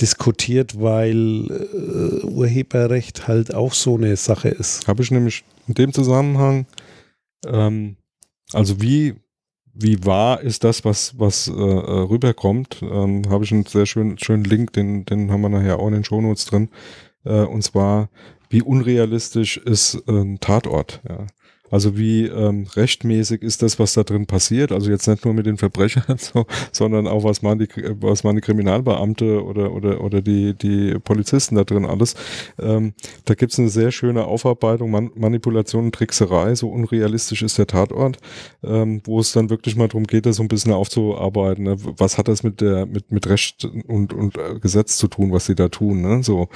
[0.00, 4.86] diskutiert, weil äh, Urheberrecht halt auch so eine Sache ist.
[4.88, 6.66] Habe ich nämlich in dem Zusammenhang,
[7.46, 7.96] ähm,
[8.52, 9.14] also wie,
[9.72, 14.44] wie wahr ist das, was, was äh, rüberkommt, ähm, habe ich einen sehr schönen, schönen
[14.44, 16.68] Link, den, den haben wir nachher auch in den Shownotes drin.
[17.24, 18.08] Äh, und zwar,
[18.50, 21.00] wie unrealistisch ist ein Tatort.
[21.08, 21.26] Ja.
[21.70, 24.70] Also wie ähm, rechtmäßig ist das, was da drin passiert?
[24.70, 27.68] Also jetzt nicht nur mit den Verbrechern, so, sondern auch was man die,
[28.00, 32.14] was man die Kriminalbeamte oder oder oder die die Polizisten da drin alles.
[32.60, 32.92] Ähm,
[33.24, 36.54] da gibt es eine sehr schöne Aufarbeitung, Man Manipulation und Trickserei.
[36.54, 38.18] So unrealistisch ist der Tatort,
[38.62, 41.64] ähm, wo es dann wirklich mal darum geht, das so ein bisschen aufzuarbeiten.
[41.64, 41.76] Ne?
[41.96, 45.46] Was hat das mit der mit mit Recht und und äh, Gesetz zu tun, was
[45.46, 46.02] sie da tun?
[46.02, 46.22] Ne?
[46.22, 46.48] So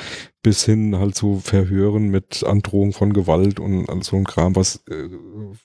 [0.42, 4.97] bis hin halt zu Verhören mit Androhung von Gewalt und so ein Kram, was äh,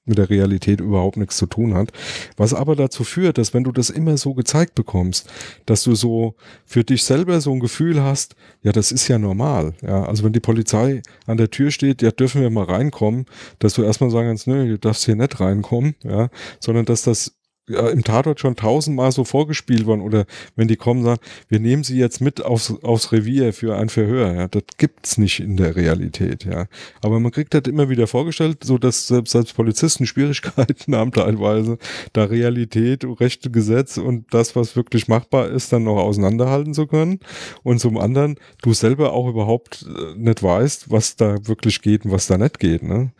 [0.05, 1.91] mit der Realität überhaupt nichts zu tun hat.
[2.37, 5.29] Was aber dazu führt, dass wenn du das immer so gezeigt bekommst,
[5.65, 9.73] dass du so für dich selber so ein Gefühl hast, ja, das ist ja normal.
[9.81, 13.25] Ja, also wenn die Polizei an der Tür steht, ja, dürfen wir mal reinkommen,
[13.59, 16.29] dass du erstmal sagen kannst, nö, du darfst hier nicht reinkommen, ja,
[16.59, 17.33] sondern dass das
[17.69, 21.83] ja, im Tatort schon tausendmal so vorgespielt worden oder wenn die kommen sagen, wir nehmen
[21.83, 25.75] sie jetzt mit aufs, aufs Revier für ein Verhör, ja, das gibt's nicht in der
[25.75, 26.67] Realität, ja.
[27.01, 31.77] Aber man kriegt das immer wieder vorgestellt, so dass selbst, selbst Polizisten Schwierigkeiten haben teilweise,
[32.11, 37.19] da Realität, rechte Gesetz und das, was wirklich machbar ist, dann noch auseinanderhalten zu können
[37.63, 42.11] und zum anderen du selber auch überhaupt äh, nicht weißt, was da wirklich geht und
[42.11, 43.13] was da nicht geht, ne.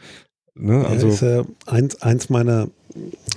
[0.55, 0.85] Ne?
[0.85, 2.69] Also ja, ist ja eins, eins meiner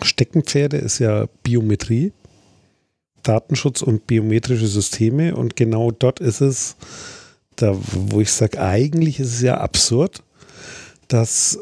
[0.03, 2.13] Steckenpferde ist ja Biometrie,
[3.23, 5.35] Datenschutz und biometrische Systeme.
[5.37, 6.77] Und genau dort ist es,
[7.57, 10.23] da, wo ich sage, eigentlich ist es ja absurd,
[11.09, 11.59] dass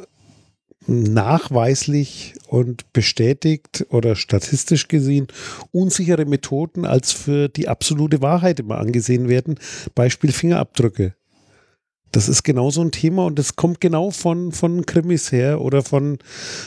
[0.87, 5.29] nachweislich und bestätigt oder statistisch gesehen
[5.73, 9.59] unsichere Methoden als für die absolute Wahrheit immer angesehen werden.
[9.95, 11.15] Beispiel Fingerabdrücke.
[12.15, 15.83] Das ist genau so ein Thema und das kommt genau von, von Krimis her oder
[15.83, 16.19] von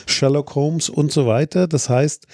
[0.06, 1.66] Sherlock Holmes und so weiter.
[1.66, 2.26] Das heißt,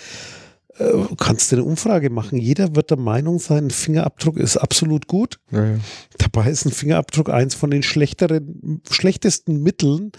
[0.79, 0.85] äh,
[1.17, 2.39] kannst du eine Umfrage machen.
[2.39, 5.39] Jeder wird der Meinung sein, ein Fingerabdruck ist absolut gut.
[5.53, 5.77] Ja, ja.
[6.19, 10.11] Dabei ist ein Fingerabdruck eins von den schlechteren, schlechtesten Mitteln.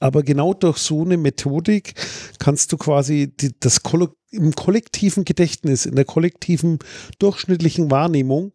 [0.00, 1.92] Aber genau durch so eine Methodik
[2.38, 3.82] kannst du quasi die, das
[4.30, 6.78] im kollektiven Gedächtnis, in der kollektiven
[7.18, 8.52] durchschnittlichen Wahrnehmung,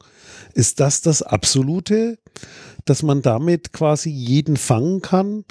[0.54, 2.18] ist das das absolute
[2.86, 5.46] dass man damit quasi jeden fangen kann,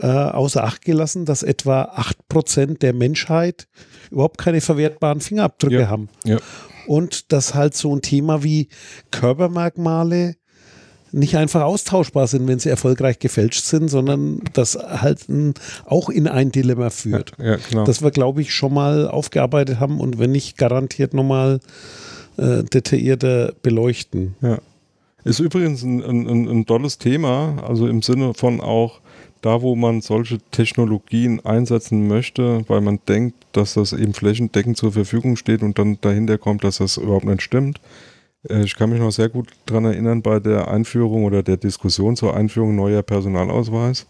[0.00, 3.68] äh, außer Acht gelassen, dass etwa 8% der Menschheit
[4.10, 5.88] überhaupt keine verwertbaren Fingerabdrücke ja.
[5.88, 6.08] haben.
[6.24, 6.38] Ja.
[6.86, 8.68] Und dass halt so ein Thema wie
[9.10, 10.36] Körpermerkmale
[11.16, 15.54] nicht einfach austauschbar sind, wenn sie erfolgreich gefälscht sind, sondern das halt ein,
[15.86, 17.32] auch in ein Dilemma führt.
[17.38, 17.84] Ja, ja, genau.
[17.84, 21.60] Das wir, glaube ich, schon mal aufgearbeitet haben und wenn nicht garantiert nochmal
[22.36, 24.36] äh, detaillierter beleuchten.
[24.42, 24.58] Ja.
[25.24, 29.00] Ist übrigens ein, ein, ein tolles Thema, also im Sinne von auch
[29.40, 34.92] da, wo man solche Technologien einsetzen möchte, weil man denkt, dass das eben flächendeckend zur
[34.92, 37.80] Verfügung steht und dann dahinter kommt, dass das überhaupt nicht stimmt.
[38.48, 42.16] Äh, ich kann mich noch sehr gut daran erinnern bei der Einführung oder der Diskussion
[42.16, 44.06] zur Einführung neuer Personalausweis.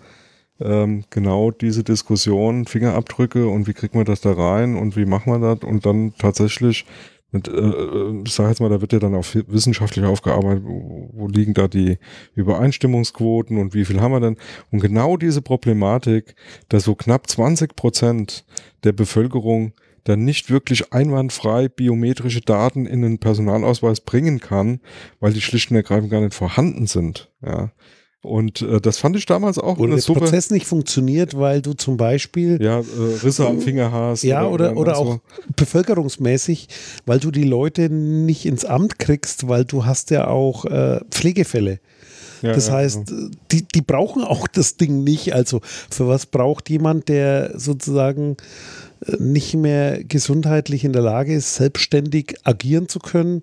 [0.59, 5.27] Ähm, genau diese Diskussion, Fingerabdrücke und wie kriegt man das da rein und wie macht
[5.27, 6.87] man das und dann tatsächlich
[7.31, 11.11] mit, äh, äh, ich sag jetzt mal, da wird ja dann auch wissenschaftlich aufgearbeitet, wo,
[11.13, 11.99] wo liegen da die
[12.35, 14.37] Übereinstimmungsquoten und wie viel haben wir denn?
[14.71, 16.35] Und genau diese Problematik,
[16.69, 18.47] dass so knapp 20 Prozent
[18.85, 19.73] der Bevölkerung
[20.07, 24.81] dann nicht wirklich einwandfrei biometrische Daten in den Personalausweis bringen kann,
[25.21, 27.31] weil die schlicht und ergreifend gar nicht vorhanden sind.
[27.45, 27.73] Ja.
[28.23, 31.75] Und äh, das fand ich damals auch oder der super Prozess nicht funktioniert, weil du
[31.75, 32.83] zum Beispiel ja, äh,
[33.23, 34.23] Risse am Finger hast.
[34.23, 35.21] Ja, oder, oder, oder auch so.
[35.57, 36.69] bevölkerungsmäßig,
[37.05, 41.79] weil du die Leute nicht ins Amt kriegst, weil du hast ja auch äh, Pflegefälle.
[42.47, 43.17] Ja, das heißt, ja.
[43.51, 45.35] Die, die brauchen auch das Ding nicht.
[45.35, 48.37] Also für was braucht jemand, der sozusagen
[49.05, 53.43] äh, nicht mehr gesundheitlich in der Lage ist, selbstständig agieren zu können?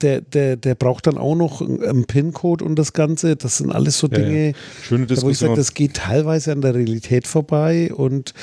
[0.00, 3.36] Der, der, der braucht dann auch noch einen PIN-Code und das Ganze.
[3.36, 4.54] Das sind alles so Dinge, ja, ja.
[4.82, 5.28] Schöne Diskussion.
[5.28, 8.34] wo ich sage, das geht teilweise an der Realität vorbei und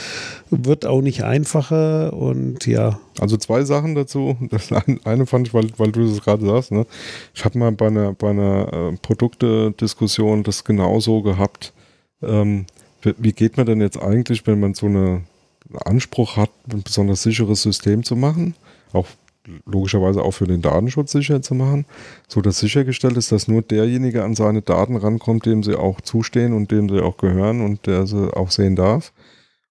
[0.49, 2.99] wird auch nicht einfacher und ja.
[3.19, 4.37] Also zwei Sachen dazu.
[4.49, 4.71] Das
[5.03, 6.85] eine fand ich, weil, weil du das gerade sagst, ne?
[7.33, 11.73] ich habe mal bei einer, bei einer äh, Produktediskussion das genauso gehabt.
[12.21, 12.65] Ähm,
[13.01, 15.23] wie geht man denn jetzt eigentlich, wenn man so eine
[15.85, 18.55] Anspruch hat, ein besonders sicheres System zu machen?
[18.93, 19.07] Auch
[19.65, 21.85] logischerweise auch für den Datenschutz sicher zu machen,
[22.27, 26.53] so dass sichergestellt ist, dass nur derjenige an seine Daten rankommt, dem sie auch zustehen
[26.53, 29.13] und dem sie auch gehören und der sie auch sehen darf.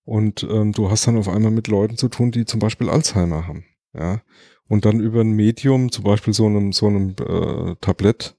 [0.05, 3.47] Und ähm, du hast dann auf einmal mit Leuten zu tun, die zum Beispiel Alzheimer
[3.47, 4.23] haben, ja.
[4.71, 8.37] Und dann über ein Medium, zum Beispiel so einem, so einem äh, Tablett,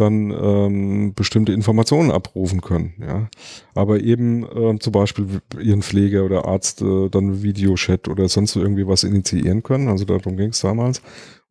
[0.00, 2.94] dann ähm, bestimmte Informationen abrufen können.
[3.00, 3.28] Ja.
[3.74, 8.86] Aber eben äh, zum Beispiel ihren Pfleger oder Arzt äh, dann Videochat oder sonst irgendwie
[8.86, 9.88] was initiieren können.
[9.88, 11.02] Also darum ging es damals.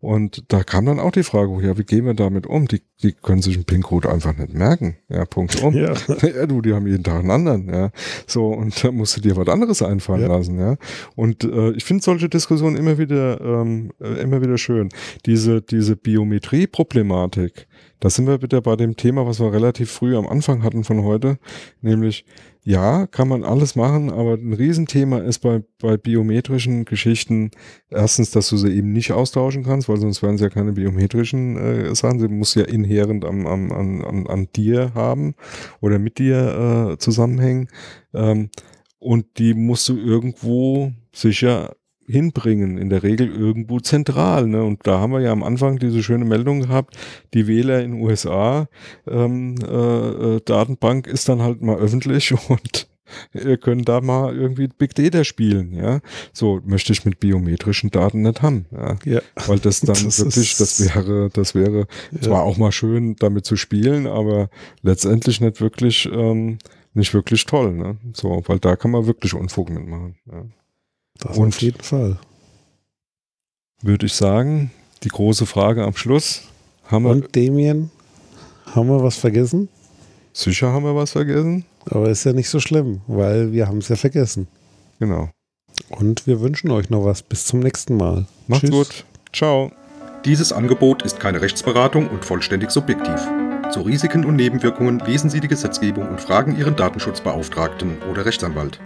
[0.01, 2.69] Und da kam dann auch die Frage, ja, wie gehen wir damit um?
[2.69, 4.95] Die, die können sich einen PIN-Code einfach nicht merken.
[5.09, 5.75] Ja, Punkt um.
[5.75, 5.93] Ja.
[6.21, 6.45] ja.
[6.45, 7.91] du, die haben jeden Tag einen anderen, ja.
[8.25, 10.27] So, und da musst du dir was anderes einfallen ja.
[10.29, 10.77] lassen, ja.
[11.17, 14.87] Und äh, ich finde solche Diskussionen immer wieder, ähm, äh, immer wieder schön.
[15.25, 17.67] Diese, diese Biometrie-Problematik,
[17.99, 21.03] da sind wir wieder bei dem Thema, was wir relativ früh am Anfang hatten von
[21.03, 21.37] heute,
[21.81, 22.25] nämlich
[22.63, 27.51] ja, kann man alles machen, aber ein Riesenthema ist bei, bei biometrischen Geschichten
[27.89, 31.57] erstens, dass du sie eben nicht austauschen kannst, weil sonst wären sie ja keine biometrischen
[31.57, 32.19] äh, Sachen.
[32.19, 35.35] Sie muss ja inhärent am, am, an, an, an dir haben
[35.81, 37.69] oder mit dir äh, zusammenhängen.
[38.13, 38.49] Ähm,
[38.99, 41.77] Und die musst du irgendwo sicher
[42.09, 44.47] hinbringen, in der Regel irgendwo zentral.
[44.47, 44.63] Ne?
[44.63, 46.97] Und da haben wir ja am Anfang diese schöne Meldung gehabt,
[47.33, 48.67] die Wähler in USA,
[49.07, 52.87] ähm, äh, äh, Datenbank ist dann halt mal öffentlich und
[53.33, 55.99] ihr könnt da mal irgendwie Big Data spielen, ja.
[56.31, 58.97] So möchte ich mit biometrischen Daten nicht haben, ja.
[59.05, 59.21] ja.
[59.47, 62.21] Weil das dann das wirklich, das wäre, das wäre ja.
[62.21, 64.49] zwar auch mal schön, damit zu spielen, aber
[64.81, 66.59] letztendlich nicht wirklich, ähm,
[66.93, 67.97] nicht wirklich toll, ne?
[68.13, 70.15] So, weil da kann man wirklich Unfug mitmachen.
[70.31, 70.45] Ja.
[71.19, 72.17] Das Und auf jeden Fall.
[73.81, 74.71] Würde ich sagen,
[75.03, 76.43] die große Frage am Schluss.
[76.85, 77.91] Haben wir Und Damien,
[78.73, 79.69] haben wir was vergessen?
[80.33, 81.65] Sicher haben wir was vergessen.
[81.85, 84.47] Aber ist ja nicht so schlimm, weil wir haben es ja vergessen.
[84.99, 85.29] Genau.
[85.89, 87.21] Und wir wünschen euch noch was.
[87.21, 88.25] Bis zum nächsten Mal.
[88.47, 88.71] Macht's Tschüss.
[88.71, 89.05] gut.
[89.33, 89.71] Ciao.
[90.25, 93.15] Dieses Angebot ist keine Rechtsberatung und vollständig subjektiv.
[93.71, 98.79] Zu Risiken und Nebenwirkungen lesen Sie die Gesetzgebung und fragen Ihren Datenschutzbeauftragten oder Rechtsanwalt.